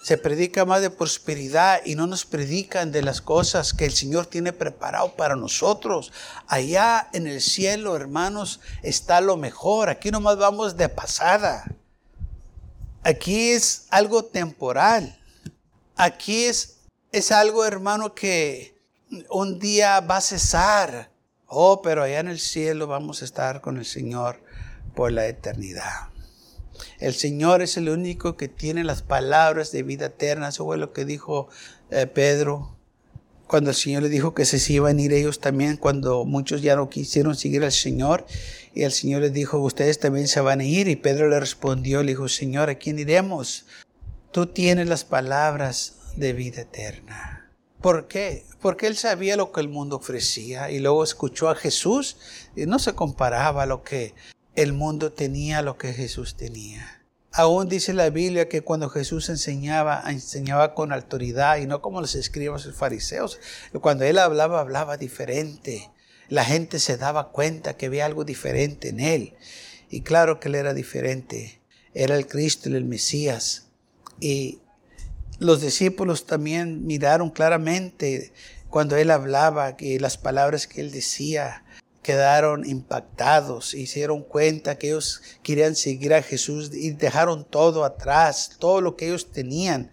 se 0.03 0.19
predica 0.19 0.65
más 0.65 0.83
de 0.83 0.91
prosperidad 0.91 1.81
y 1.85 1.97
no 1.97 2.07
nos 2.07 2.25
predican 2.25 2.93
de 2.93 3.03
las 3.03 3.21
cosas 3.21 3.73
que 3.73 3.87
el 3.87 3.93
Señor 3.93 4.27
tiene 4.27 4.53
preparado 4.53 5.17
para 5.17 5.35
nosotros. 5.35 6.13
Allá 6.47 7.09
en 7.13 7.27
el 7.27 7.41
cielo, 7.41 7.97
hermanos, 7.97 8.61
está 8.83 9.21
lo 9.21 9.37
mejor. 9.37 9.89
Aquí 9.89 10.11
nomás 10.11 10.37
vamos 10.37 10.77
de 10.77 10.89
pasada. 10.89 11.65
Aquí 13.03 13.51
es 13.51 13.87
algo 13.91 14.25
temporal. 14.25 15.19
Aquí 15.97 16.45
es 16.45 16.76
es 17.13 17.33
algo, 17.33 17.65
hermano, 17.65 18.15
que 18.15 18.77
un 19.31 19.59
día 19.59 20.01
va 20.01 20.19
a 20.19 20.21
cesar. 20.21 21.11
Oh, 21.47 21.81
pero 21.83 22.03
allá 22.03 22.21
en 22.21 22.29
el 22.29 22.41
cielo 22.41 22.87
vamos 22.87 23.23
a 23.23 23.25
estar 23.25 23.61
con 23.61 23.79
el 23.79 23.85
Señor 23.85 24.41
por 24.95 25.13
la 25.13 25.27
eternidad. 25.27 26.11
El 26.99 27.15
Señor 27.15 27.63
es 27.63 27.77
el 27.77 27.89
único 27.89 28.37
que 28.37 28.49
tiene 28.49 28.85
las 28.85 29.03
palabras 29.03 29.73
de 29.73 29.83
vida 29.83 30.07
eterna. 30.07 30.49
Eso 30.49 30.65
fue 30.65 30.77
lo 30.77 30.93
que 30.93 31.05
dijo 31.05 31.49
eh, 31.91 32.07
Pedro 32.07 32.77
cuando 33.47 33.71
el 33.71 33.77
Señor 33.77 34.03
le 34.03 34.09
dijo 34.09 34.35
que 34.35 34.45
se 34.45 34.73
iban 34.73 34.99
a 34.99 35.01
ir 35.01 35.13
ellos 35.13 35.39
también, 35.41 35.77
cuando 35.77 36.25
muchos 36.25 36.63
ya 36.63 36.75
no 36.75 36.91
quisieron 36.91 37.37
seguir 37.37 37.63
al 37.63 37.73
Señor. 37.73 38.27
Y 38.75 38.83
el 38.83 38.93
Señor 38.93 39.23
les 39.23 39.33
dijo, 39.33 39.59
ustedes 39.59 40.01
también 40.01 40.27
se 40.27 40.41
van 40.41 40.61
a 40.61 40.65
ir. 40.65 40.89
Y 40.89 40.97
Pedro 40.97 41.29
le 41.29 41.39
respondió, 41.39 42.03
le 42.03 42.13
dijo, 42.13 42.29
Señor, 42.29 42.71
¿a 42.71 42.75
quién 42.75 42.99
iremos? 42.99 43.67
Tú 44.33 44.47
tienes 44.47 44.89
las 44.89 45.05
palabras 45.05 45.96
de 46.17 46.33
vida 46.33 46.63
eterna. 46.63 47.51
¿Por 47.81 48.09
qué? 48.09 48.45
Porque 48.61 48.87
él 48.87 48.97
sabía 48.97 49.37
lo 49.37 49.53
que 49.53 49.61
el 49.61 49.69
mundo 49.69 49.97
ofrecía 49.97 50.71
y 50.71 50.81
luego 50.81 51.05
escuchó 51.05 51.49
a 51.49 51.55
Jesús 51.55 52.17
y 52.57 52.67
no 52.67 52.79
se 52.79 52.95
comparaba 52.95 53.63
a 53.63 53.67
lo 53.67 53.83
que 53.83 54.15
el 54.55 54.73
mundo 54.73 55.13
tenía, 55.13 55.59
a 55.59 55.63
lo 55.63 55.77
que 55.77 55.93
Jesús 55.93 56.37
tenía. 56.37 57.05
Aún 57.33 57.69
dice 57.69 57.93
la 57.93 58.09
Biblia 58.09 58.49
que 58.49 58.63
cuando 58.63 58.89
Jesús 58.89 59.29
enseñaba, 59.29 60.03
enseñaba 60.07 60.75
con 60.75 60.91
autoridad 60.91 61.59
y 61.59 61.67
no 61.67 61.83
como 61.83 62.01
los 62.01 62.15
escribas 62.15 62.65
y 62.65 62.73
fariseos. 62.73 63.39
Cuando 63.83 64.05
él 64.05 64.19
hablaba, 64.19 64.61
hablaba 64.61 64.97
diferente. 64.97 65.91
La 66.29 66.47
gente 66.47 66.79
se 66.79 66.97
daba 66.97 67.31
cuenta 67.33 67.77
que 67.77 67.87
había 67.87 68.07
algo 68.07 68.25
diferente 68.25 68.89
en 68.89 69.01
él. 69.01 69.35
Y 69.91 70.01
claro 70.01 70.41
que 70.41 70.49
él 70.49 70.55
era 70.55 70.73
diferente. 70.73 71.61
Era 71.93 72.17
el 72.17 72.27
Cristo, 72.27 72.71
el 72.71 72.87
Mesías. 72.87 73.67
Y 74.19 74.61
los 75.39 75.61
discípulos 75.61 76.27
también 76.27 76.87
miraron 76.87 77.31
claramente 77.31 78.33
cuando 78.71 78.97
él 78.97 79.11
hablaba, 79.11 79.77
que 79.77 80.01
las 80.01 80.17
palabras 80.17 80.67
que 80.67 80.81
él 80.81 80.91
decía, 80.91 81.65
quedaron 82.03 82.65
impactados 82.65 83.73
dieron 83.73 84.23
cuenta 84.23 84.79
que 84.79 84.89
ellos 84.89 85.23
querían 85.43 85.75
seguir 85.75 86.15
a 86.15 86.23
Jesús 86.23 86.71
y 86.73 86.91
dejaron 86.91 87.45
todo 87.45 87.85
atrás, 87.85 88.57
todo 88.61 88.81
lo 88.81 88.95
que 88.97 89.07
ellos 89.07 89.33
tenían 89.33 89.91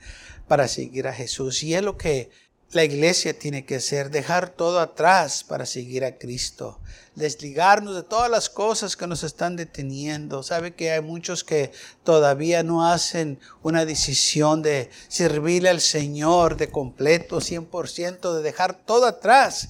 para 0.48 0.68
seguir 0.68 1.08
a 1.08 1.14
Jesús. 1.14 1.64
Y 1.64 1.74
es 1.74 1.82
lo 1.82 1.98
que 1.98 2.30
la 2.74 2.84
iglesia 2.84 3.38
tiene 3.38 3.66
que 3.66 3.76
hacer, 3.76 4.10
dejar 4.10 4.50
todo 4.50 4.80
atrás 4.80 5.44
para 5.44 5.66
seguir 5.66 6.04
a 6.04 6.18
Cristo, 6.18 6.80
desligarnos 7.16 7.96
de 7.96 8.04
todas 8.04 8.30
las 8.30 8.50
cosas 8.50 8.96
que 8.96 9.08
nos 9.08 9.24
están 9.24 9.56
deteniendo. 9.56 10.44
Sabe 10.44 10.74
que 10.74 10.92
hay 10.92 11.02
muchos 11.02 11.44
que 11.44 11.72
todavía 12.04 12.64
no 12.64 12.88
hacen 12.88 13.40
una 13.62 13.86
decisión 13.86 14.62
de 14.62 14.90
servirle 15.08 15.70
al 15.70 15.82
Señor 15.82 16.58
de 16.58 16.70
completo, 16.70 17.40
100%, 17.40 18.36
de 18.36 18.42
dejar 18.42 18.74
todo 18.74 19.06
atrás 19.06 19.70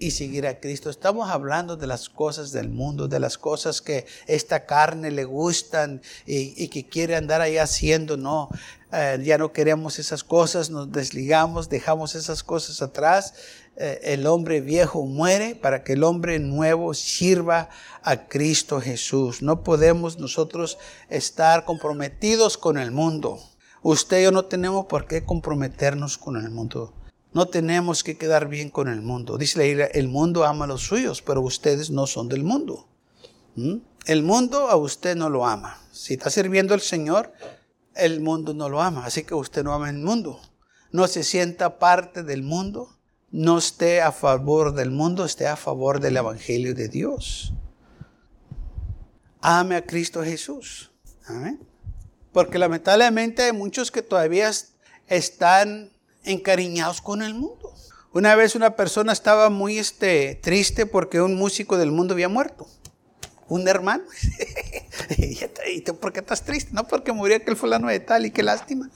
y 0.00 0.10
seguir 0.12 0.46
a 0.46 0.58
Cristo. 0.58 0.88
Estamos 0.88 1.30
hablando 1.30 1.76
de 1.76 1.86
las 1.86 2.08
cosas 2.08 2.50
del 2.52 2.70
mundo, 2.70 3.06
de 3.06 3.20
las 3.20 3.36
cosas 3.36 3.82
que 3.82 4.06
esta 4.26 4.64
carne 4.64 5.10
le 5.10 5.24
gustan 5.24 6.00
y, 6.26 6.66
que 6.68 6.88
quiere 6.88 7.14
andar 7.14 7.42
ahí 7.42 7.58
haciendo. 7.58 8.16
No, 8.16 8.48
eh, 8.92 9.20
ya 9.22 9.36
no 9.36 9.52
queremos 9.52 9.98
esas 9.98 10.24
cosas, 10.24 10.70
nos 10.70 10.90
desligamos, 10.90 11.68
dejamos 11.68 12.14
esas 12.14 12.42
cosas 12.42 12.80
atrás. 12.80 13.34
Eh, 13.76 14.00
el 14.02 14.26
hombre 14.26 14.62
viejo 14.62 15.04
muere 15.04 15.54
para 15.54 15.84
que 15.84 15.92
el 15.92 16.02
hombre 16.02 16.38
nuevo 16.38 16.94
sirva 16.94 17.68
a 18.02 18.26
Cristo 18.26 18.80
Jesús. 18.80 19.42
No 19.42 19.62
podemos 19.62 20.18
nosotros 20.18 20.78
estar 21.10 21.66
comprometidos 21.66 22.56
con 22.56 22.78
el 22.78 22.90
mundo. 22.90 23.38
Usted 23.82 24.20
y 24.20 24.24
yo 24.24 24.32
no 24.32 24.46
tenemos 24.46 24.86
por 24.86 25.06
qué 25.06 25.24
comprometernos 25.24 26.16
con 26.16 26.36
el 26.36 26.50
mundo. 26.50 26.94
No 27.32 27.46
tenemos 27.46 28.02
que 28.02 28.16
quedar 28.16 28.48
bien 28.48 28.70
con 28.70 28.88
el 28.88 29.02
mundo. 29.02 29.38
Dice 29.38 29.58
la 29.58 29.64
Biblia, 29.64 29.86
el 29.86 30.08
mundo 30.08 30.44
ama 30.44 30.64
a 30.64 30.68
los 30.68 30.82
suyos, 30.82 31.22
pero 31.22 31.40
ustedes 31.42 31.90
no 31.90 32.06
son 32.06 32.28
del 32.28 32.42
mundo. 32.42 32.88
¿Mm? 33.54 33.76
El 34.06 34.22
mundo 34.22 34.68
a 34.68 34.76
usted 34.76 35.16
no 35.16 35.28
lo 35.28 35.46
ama. 35.46 35.80
Si 35.92 36.14
está 36.14 36.30
sirviendo 36.30 36.74
al 36.74 36.80
Señor, 36.80 37.32
el 37.94 38.20
mundo 38.20 38.54
no 38.54 38.68
lo 38.68 38.80
ama. 38.82 39.06
Así 39.06 39.22
que 39.22 39.34
usted 39.34 39.62
no 39.62 39.72
ama 39.72 39.90
el 39.90 39.98
mundo. 39.98 40.40
No 40.90 41.06
se 41.06 41.22
sienta 41.22 41.78
parte 41.78 42.24
del 42.24 42.42
mundo. 42.42 42.96
No 43.30 43.58
esté 43.58 44.00
a 44.00 44.10
favor 44.10 44.74
del 44.74 44.90
mundo, 44.90 45.24
esté 45.24 45.46
a 45.46 45.56
favor 45.56 46.00
del 46.00 46.16
Evangelio 46.16 46.74
de 46.74 46.88
Dios. 46.88 47.52
Ame 49.40 49.76
a 49.76 49.86
Cristo 49.86 50.24
Jesús. 50.24 50.90
Amén. 51.26 51.60
Porque 52.32 52.58
lamentablemente 52.58 53.42
hay 53.42 53.52
muchos 53.52 53.92
que 53.92 54.02
todavía 54.02 54.50
están 55.06 55.92
encariñados 56.24 57.00
con 57.00 57.22
el 57.22 57.34
mundo. 57.34 57.74
Una 58.12 58.34
vez 58.34 58.54
una 58.54 58.74
persona 58.74 59.12
estaba 59.12 59.50
muy 59.50 59.78
este, 59.78 60.34
triste 60.34 60.86
porque 60.86 61.20
un 61.20 61.36
músico 61.36 61.78
del 61.78 61.92
mundo 61.92 62.14
había 62.14 62.28
muerto. 62.28 62.66
Un 63.48 63.68
hermano. 63.68 64.04
¿Y 65.72 65.80
tú 65.82 65.96
por 65.96 66.12
qué 66.12 66.20
estás 66.20 66.44
triste? 66.44 66.72
No, 66.72 66.86
porque 66.86 67.12
murió 67.12 67.36
aquel 67.36 67.56
fulano 67.56 67.88
de 67.88 68.00
tal 68.00 68.26
y 68.26 68.30
qué 68.30 68.42
lástima. 68.42 68.90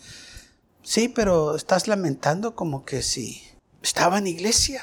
Sí, 0.82 1.08
pero 1.08 1.56
estás 1.56 1.88
lamentando 1.88 2.54
como 2.54 2.84
que 2.84 3.02
si 3.02 3.42
estaba 3.82 4.18
en 4.18 4.26
iglesia. 4.26 4.82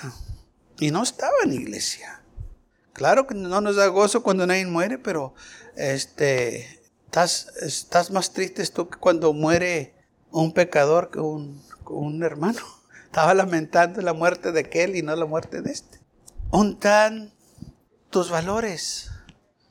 Y 0.80 0.91
no 0.91 1.04
estaba 1.04 1.36
en 1.43 1.54
iglesia. 1.54 2.23
Claro 2.93 3.27
que 3.27 3.36
no 3.36 3.62
nos 3.62 3.75
da 3.75 3.88
gozo 3.88 4.23
cuando 4.23 4.47
nadie 4.47 4.65
muere, 4.65 4.97
pero 4.97 5.34
este, 5.75 6.82
estás, 7.06 7.51
estás 7.62 8.12
más 8.12 8.34
triste 8.34 8.65
tú 8.67 8.89
que 8.89 8.97
cuando 8.97 9.34
muere 9.34 10.01
un 10.32 10.54
pecador 10.54 11.12
un 11.17 11.62
un 11.91 12.24
hermano. 12.24 12.60
Estaba 13.06 13.34
lamentando 13.34 14.02
la 14.02 14.13
muerte 14.13 14.52
de 14.52 14.62
aquel 14.62 14.96
y 14.96 15.02
no 15.02 15.15
la 15.15 15.26
muerte 15.26 15.62
de 15.62 15.72
este. 15.72 16.00
¿Dónde 16.52 17.32
tus 18.10 18.30
valores? 18.30 19.10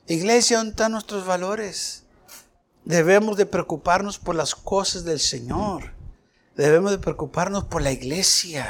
Iglesia, 0.07 0.57
¿dónde 0.57 0.71
están 0.71 0.91
nuestros 0.91 1.25
valores? 1.25 2.03
Debemos 2.85 3.37
de 3.37 3.45
preocuparnos 3.45 4.19
por 4.19 4.35
las 4.35 4.55
cosas 4.55 5.03
del 5.03 5.19
Señor. 5.19 5.93
Debemos 6.55 6.91
de 6.91 6.97
preocuparnos 6.97 7.65
por 7.65 7.81
la 7.81 7.91
iglesia, 7.91 8.67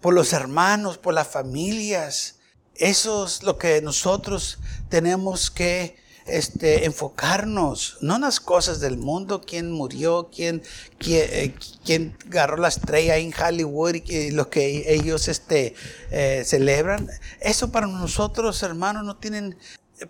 por 0.00 0.14
los 0.14 0.32
hermanos, 0.32 0.98
por 0.98 1.14
las 1.14 1.28
familias. 1.28 2.38
Eso 2.76 3.26
es 3.26 3.42
lo 3.42 3.58
que 3.58 3.82
nosotros 3.82 4.58
tenemos 4.88 5.50
que 5.50 5.96
este, 6.26 6.84
enfocarnos, 6.84 7.98
no 8.00 8.16
en 8.16 8.22
las 8.22 8.40
cosas 8.40 8.80
del 8.80 8.96
mundo, 8.96 9.40
quién 9.40 9.70
murió, 9.70 10.30
quién, 10.34 10.62
quién, 10.98 11.24
eh, 11.24 12.14
agarró 12.28 12.56
la 12.56 12.68
estrella 12.68 13.16
en 13.16 13.32
Hollywood 13.32 13.96
y 14.06 14.30
lo 14.30 14.50
que 14.50 14.92
ellos 14.94 15.28
este, 15.28 15.74
eh, 16.10 16.42
celebran. 16.44 17.08
Eso 17.40 17.70
para 17.72 17.86
nosotros, 17.86 18.62
hermanos, 18.62 19.04
no 19.04 19.16
tienen 19.16 19.56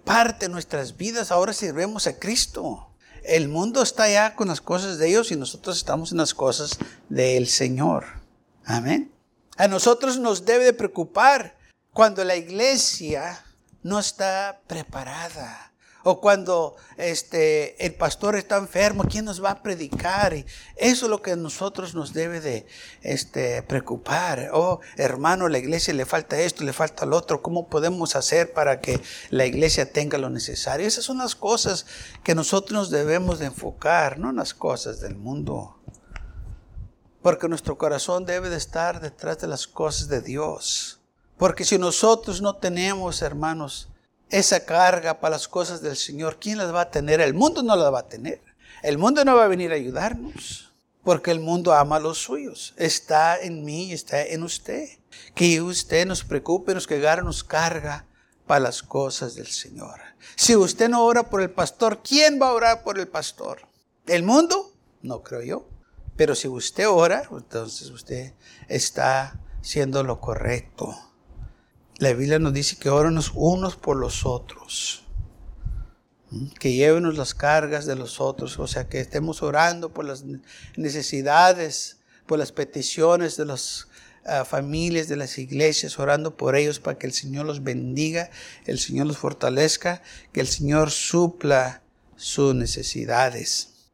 parte 0.04 0.46
de 0.46 0.52
nuestras 0.52 0.96
vidas. 0.96 1.30
Ahora 1.30 1.52
sirvemos 1.52 2.06
a 2.06 2.18
Cristo. 2.18 2.86
El 3.24 3.48
mundo 3.48 3.82
está 3.82 4.08
ya 4.08 4.34
con 4.34 4.48
las 4.48 4.60
cosas 4.60 4.98
de 4.98 5.08
ellos 5.08 5.30
y 5.30 5.36
nosotros 5.36 5.76
estamos 5.76 6.12
en 6.12 6.18
las 6.18 6.34
cosas 6.34 6.78
del 7.08 7.46
Señor. 7.46 8.06
Amén. 8.64 9.12
A 9.56 9.68
nosotros 9.68 10.18
nos 10.18 10.44
debe 10.44 10.64
de 10.64 10.72
preocupar 10.72 11.56
cuando 11.92 12.24
la 12.24 12.36
iglesia 12.36 13.44
no 13.82 13.98
está 13.98 14.60
preparada 14.66 15.69
o 16.02 16.20
cuando 16.20 16.76
este, 16.96 17.84
el 17.84 17.94
pastor 17.94 18.36
está 18.36 18.56
enfermo, 18.56 19.04
¿quién 19.08 19.24
nos 19.24 19.42
va 19.42 19.50
a 19.50 19.62
predicar? 19.62 20.34
Eso 20.76 21.06
es 21.06 21.10
lo 21.10 21.20
que 21.20 21.32
a 21.32 21.36
nosotros 21.36 21.94
nos 21.94 22.12
debe 22.12 22.40
de 22.40 22.66
este, 23.02 23.62
preocupar. 23.62 24.50
Oh, 24.52 24.80
hermano, 24.96 25.48
la 25.48 25.58
iglesia 25.58 25.92
le 25.92 26.06
falta 26.06 26.40
esto, 26.40 26.64
le 26.64 26.72
falta 26.72 27.04
lo 27.06 27.16
otro. 27.16 27.42
¿Cómo 27.42 27.68
podemos 27.68 28.16
hacer 28.16 28.52
para 28.52 28.80
que 28.80 29.00
la 29.30 29.44
iglesia 29.46 29.92
tenga 29.92 30.18
lo 30.18 30.30
necesario? 30.30 30.86
Esas 30.86 31.04
son 31.04 31.18
las 31.18 31.34
cosas 31.34 31.86
que 32.24 32.34
nosotros 32.34 32.72
nos 32.72 32.90
debemos 32.90 33.38
de 33.38 33.46
enfocar, 33.46 34.18
no 34.18 34.32
las 34.32 34.54
cosas 34.54 35.00
del 35.00 35.16
mundo. 35.16 35.76
Porque 37.22 37.48
nuestro 37.48 37.76
corazón 37.76 38.24
debe 38.24 38.48
de 38.48 38.56
estar 38.56 39.00
detrás 39.00 39.38
de 39.38 39.48
las 39.48 39.66
cosas 39.66 40.08
de 40.08 40.22
Dios. 40.22 41.00
Porque 41.36 41.64
si 41.64 41.78
nosotros 41.78 42.40
no 42.40 42.56
tenemos, 42.56 43.20
hermanos, 43.20 43.90
esa 44.30 44.64
carga 44.64 45.20
para 45.20 45.36
las 45.36 45.48
cosas 45.48 45.82
del 45.82 45.96
Señor, 45.96 46.38
¿quién 46.40 46.58
las 46.58 46.74
va 46.74 46.82
a 46.82 46.90
tener? 46.90 47.20
El 47.20 47.34
mundo 47.34 47.62
no 47.62 47.76
las 47.76 47.92
va 47.92 48.00
a 48.00 48.08
tener. 48.08 48.40
El 48.82 48.96
mundo 48.96 49.24
no 49.24 49.36
va 49.36 49.44
a 49.44 49.48
venir 49.48 49.72
a 49.72 49.74
ayudarnos, 49.74 50.72
porque 51.02 51.30
el 51.30 51.40
mundo 51.40 51.74
ama 51.74 51.96
a 51.96 52.00
los 52.00 52.18
suyos. 52.18 52.72
Está 52.76 53.38
en 53.38 53.64
mí, 53.64 53.92
está 53.92 54.22
en 54.22 54.42
usted. 54.42 54.88
Que 55.34 55.60
usted 55.60 56.06
nos 56.06 56.24
preocupe, 56.24 56.72
nos 56.72 56.86
que 56.86 56.98
nos 57.22 57.44
carga 57.44 58.06
para 58.46 58.60
las 58.60 58.82
cosas 58.82 59.34
del 59.34 59.48
Señor. 59.48 60.00
Si 60.36 60.56
usted 60.56 60.88
no 60.88 61.04
ora 61.04 61.28
por 61.28 61.42
el 61.42 61.50
pastor, 61.50 62.00
¿quién 62.02 62.40
va 62.40 62.48
a 62.48 62.52
orar 62.52 62.82
por 62.82 62.98
el 62.98 63.08
pastor? 63.08 63.62
¿El 64.06 64.22
mundo? 64.22 64.72
No 65.02 65.22
creo 65.22 65.42
yo. 65.42 65.68
Pero 66.16 66.34
si 66.34 66.48
usted 66.48 66.88
ora, 66.88 67.28
entonces 67.30 67.90
usted 67.90 68.34
está 68.68 69.38
haciendo 69.60 70.02
lo 70.02 70.20
correcto. 70.20 70.96
La 72.00 72.14
Biblia 72.14 72.38
nos 72.38 72.54
dice 72.54 72.76
que 72.76 72.88
óramos 72.88 73.30
unos 73.34 73.76
por 73.76 73.98
los 73.98 74.24
otros. 74.24 75.04
Que 76.58 76.72
llévenos 76.72 77.18
las 77.18 77.34
cargas 77.34 77.84
de 77.84 77.94
los 77.94 78.22
otros. 78.22 78.58
O 78.58 78.66
sea, 78.66 78.88
que 78.88 79.00
estemos 79.00 79.42
orando 79.42 79.92
por 79.92 80.06
las 80.06 80.24
necesidades, 80.78 81.98
por 82.24 82.38
las 82.38 82.52
peticiones 82.52 83.36
de 83.36 83.44
los 83.44 83.88
familias 84.46 85.08
de 85.08 85.16
las 85.16 85.36
iglesias, 85.36 85.98
orando 85.98 86.38
por 86.38 86.56
ellos 86.56 86.80
para 86.80 86.96
que 86.96 87.06
el 87.06 87.12
Señor 87.12 87.44
los 87.44 87.62
bendiga, 87.62 88.30
el 88.64 88.78
Señor 88.78 89.06
los 89.06 89.18
fortalezca, 89.18 90.00
que 90.32 90.40
el 90.40 90.48
Señor 90.48 90.90
supla 90.90 91.82
sus 92.16 92.54
necesidades. 92.54 93.90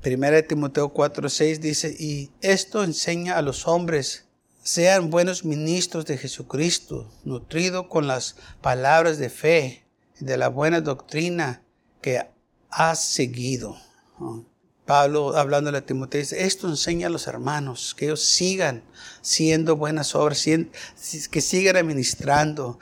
Primera 0.00 0.34
de 0.34 0.42
Timoteo 0.42 0.92
4:6 0.92 1.60
dice, 1.60 1.94
y 1.96 2.32
esto 2.40 2.82
enseña 2.82 3.36
a 3.36 3.42
los 3.42 3.68
hombres, 3.68 4.24
sean 4.62 5.10
buenos 5.10 5.44
ministros 5.44 6.06
de 6.06 6.18
Jesucristo, 6.18 7.10
nutridos 7.24 7.86
con 7.88 8.06
las 8.06 8.36
palabras 8.60 9.18
de 9.18 9.28
fe, 9.28 9.84
de 10.20 10.36
la 10.36 10.48
buena 10.48 10.80
doctrina 10.80 11.62
que 12.00 12.26
has 12.70 13.04
seguido. 13.04 13.76
Pablo, 14.86 15.36
hablando 15.36 15.76
a 15.76 15.80
Timoteo, 15.80 16.20
dice, 16.20 16.44
esto 16.44 16.68
enseña 16.68 17.06
a 17.06 17.10
los 17.10 17.26
hermanos, 17.26 17.94
que 17.96 18.06
ellos 18.06 18.24
sigan 18.24 18.82
siendo 19.20 19.76
buenas 19.76 20.14
obras, 20.14 20.44
que 20.44 21.40
sigan 21.40 21.76
administrando, 21.76 22.78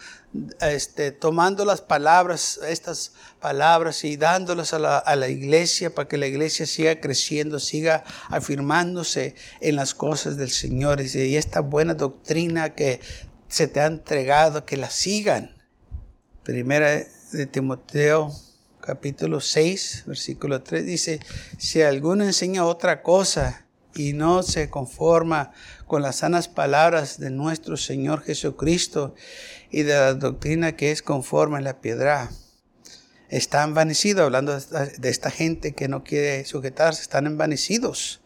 este, 0.61 1.11
tomando 1.11 1.65
las 1.65 1.81
palabras, 1.81 2.61
estas 2.67 3.13
palabras 3.41 4.05
y 4.05 4.17
dándolas 4.17 4.73
a 4.73 4.79
la, 4.79 4.99
a 4.99 5.17
la 5.17 5.29
iglesia 5.29 5.95
para 5.95 6.09
que 6.09 6.19
la 6.19 6.27
iglesia 6.27 6.67
siga 6.67 7.01
creciendo, 7.01 7.59
siga 7.59 8.05
afirmándose 8.29 9.35
en 9.61 9.77
las 9.77 9.95
cosas 9.95 10.37
del 10.37 10.51
Señor. 10.51 11.01
Y 11.01 11.37
esta 11.37 11.61
buena 11.61 11.95
doctrina 11.95 12.75
que 12.75 13.01
se 13.49 13.67
te 13.67 13.81
ha 13.81 13.87
entregado, 13.87 14.65
que 14.65 14.77
la 14.77 14.91
sigan. 14.91 15.57
Primera 16.45 17.05
de 17.33 17.47
Timoteo 17.47 18.33
capítulo 18.81 19.41
6, 19.41 20.05
versículo 20.07 20.63
3 20.63 20.87
dice, 20.87 21.21
si 21.59 21.83
alguno 21.83 22.25
enseña 22.25 22.65
otra 22.65 23.03
cosa 23.03 23.67
y 23.95 24.13
no 24.13 24.43
se 24.43 24.71
conforma 24.71 25.53
con 25.87 26.03
las 26.03 26.17
sanas 26.17 26.49
palabras 26.49 27.19
de 27.19 27.31
nuestro 27.31 27.77
Señor 27.77 28.23
Jesucristo 28.23 29.15
y 29.71 29.83
de 29.83 29.95
la 29.95 30.15
doctrina 30.15 30.77
que 30.77 30.91
es 30.91 31.03
conforme 31.03 31.59
a 31.59 31.61
la 31.61 31.81
piedra, 31.81 32.31
está 33.29 33.63
envanecido, 33.63 34.25
hablando 34.25 34.59
de 34.59 35.09
esta 35.09 35.31
gente 35.31 35.73
que 35.73 35.89
no 35.89 36.03
quiere 36.03 36.45
sujetarse, 36.45 37.03
están 37.03 37.27
envanecidos, 37.27 38.21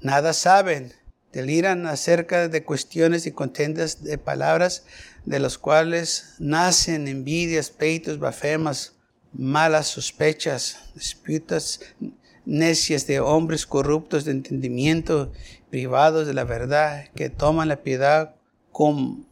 nada 0.00 0.32
saben, 0.32 0.92
deliran 1.32 1.86
acerca 1.86 2.48
de 2.48 2.64
cuestiones 2.64 3.26
y 3.26 3.32
contendas 3.32 4.02
de 4.02 4.18
palabras 4.18 4.84
de 5.24 5.38
los 5.38 5.58
cuales 5.58 6.34
nacen 6.38 7.08
envidias, 7.08 7.70
peitos, 7.70 8.18
bafemas, 8.18 8.94
malas 9.32 9.86
sospechas, 9.86 10.90
disputas 10.94 11.80
necias 12.44 13.06
de 13.06 13.20
hombres 13.20 13.66
corruptos 13.66 14.24
de 14.24 14.32
entendimiento, 14.32 15.32
privados 15.70 16.26
de 16.26 16.34
la 16.34 16.44
verdad, 16.44 17.08
que 17.14 17.30
toman 17.30 17.68
la 17.68 17.82
piedad 17.82 18.34
como, 18.72 19.24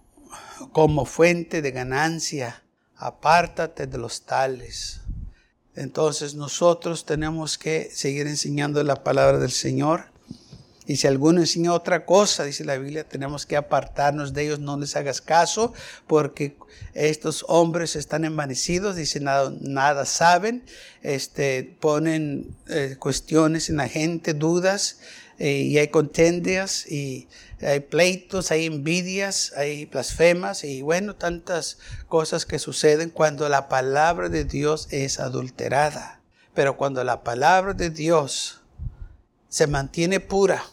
como 0.73 1.05
fuente 1.05 1.63
de 1.63 1.71
ganancia. 1.71 2.63
Apártate 2.97 3.87
de 3.87 3.99
los 3.99 4.23
tales. 4.23 5.01
Entonces 5.75 6.35
nosotros 6.35 7.07
tenemos 7.07 7.57
que 7.57 7.91
seguir 7.93 8.27
enseñando 8.27 8.83
la 8.85 9.03
palabra 9.03 9.39
del 9.39 9.53
Señor 9.53 10.11
y 10.91 10.97
si 10.97 11.07
alguno 11.07 11.39
enseña 11.39 11.73
otra 11.73 12.05
cosa, 12.05 12.43
dice 12.43 12.65
la 12.65 12.77
Biblia, 12.77 13.05
tenemos 13.05 13.47
que 13.47 13.57
apartarnos 13.57 14.33
de 14.33 14.43
ellos, 14.43 14.59
no 14.59 14.77
les 14.77 14.97
hagas 14.97 15.21
caso, 15.21 15.73
porque 16.09 16.57
estos 16.95 17.45
hombres 17.47 17.95
están 17.95 18.25
envanecidos, 18.25 18.97
dicen 18.97 19.23
nada, 19.23 19.53
nada 19.61 20.05
saben, 20.05 20.65
este, 21.03 21.77
ponen 21.79 22.57
eh, 22.69 22.97
cuestiones 22.99 23.71
en 23.71 23.77
la 23.77 23.87
gente, 23.87 24.35
dudas, 24.35 24.99
eh, 25.39 25.61
y 25.61 25.79
hay 25.79 25.87
contendias, 25.89 26.91
y 26.91 27.29
hay 27.63 27.81
pleitos, 27.81 28.51
hay 28.51 28.67
envidias, 28.67 29.53
hay 29.57 29.87
blasfemas, 29.87 30.65
y 30.65 30.83
bueno, 30.83 31.17
tantas 31.17 31.79
cosas 32.09 32.47
que 32.47 32.59
suceden 32.59 33.11
cuando 33.11 33.49
la 33.49 33.69
palabra 33.69 34.29
de 34.29 34.45
Dios 34.45 34.89
es 34.91 35.21
adulterada. 35.21 36.21
Pero 36.55 36.77
cuando 36.77 37.05
la 37.05 37.23
palabra 37.23 37.75
de 37.75 37.91
Dios 37.91 38.61
se 39.49 39.67
mantiene 39.67 40.21
pura, 40.21 40.65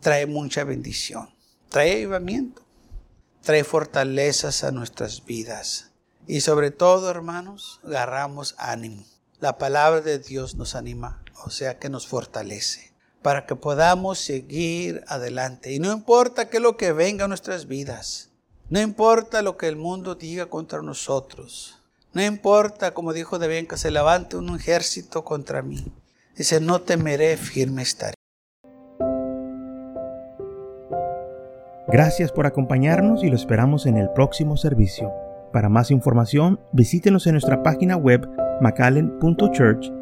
trae 0.00 0.26
mucha 0.26 0.64
bendición, 0.64 1.30
trae 1.68 1.92
avivamiento, 1.92 2.62
trae 3.42 3.64
fortalezas 3.64 4.64
a 4.64 4.72
nuestras 4.72 5.24
vidas. 5.24 5.90
Y 6.26 6.40
sobre 6.40 6.70
todo, 6.70 7.10
hermanos, 7.10 7.80
agarramos 7.84 8.54
ánimo. 8.58 9.04
La 9.40 9.58
palabra 9.58 10.00
de 10.00 10.18
Dios 10.18 10.54
nos 10.54 10.74
anima, 10.74 11.22
o 11.44 11.50
sea 11.50 11.78
que 11.78 11.88
nos 11.88 12.06
fortalece, 12.06 12.91
para 13.22 13.46
que 13.46 13.56
podamos 13.56 14.18
seguir 14.18 15.04
adelante. 15.06 15.72
Y 15.72 15.78
no 15.78 15.92
importa 15.92 16.48
qué 16.48 16.58
es 16.58 16.62
lo 16.62 16.76
que 16.76 16.92
venga 16.92 17.24
a 17.24 17.28
nuestras 17.28 17.66
vidas, 17.66 18.30
no 18.68 18.80
importa 18.80 19.42
lo 19.42 19.56
que 19.56 19.68
el 19.68 19.76
mundo 19.76 20.14
diga 20.14 20.46
contra 20.46 20.82
nosotros, 20.82 21.78
no 22.12 22.22
importa, 22.22 22.92
como 22.92 23.12
dijo 23.12 23.38
de 23.38 23.66
que 23.66 23.76
se 23.78 23.90
levante 23.90 24.36
un 24.36 24.54
ejército 24.54 25.24
contra 25.24 25.62
mí. 25.62 25.82
Dice, 26.36 26.60
no 26.60 26.80
temeré, 26.80 27.36
firme 27.36 27.82
estaré. 27.82 28.14
Gracias 31.88 32.32
por 32.32 32.46
acompañarnos 32.46 33.22
y 33.22 33.28
lo 33.28 33.36
esperamos 33.36 33.86
en 33.86 33.98
el 33.98 34.10
próximo 34.10 34.56
servicio. 34.56 35.12
Para 35.52 35.68
más 35.68 35.90
información, 35.90 36.58
visítenos 36.72 37.26
en 37.26 37.32
nuestra 37.32 37.62
página 37.62 37.96
web 37.96 38.26
macallen.church. 38.60 40.01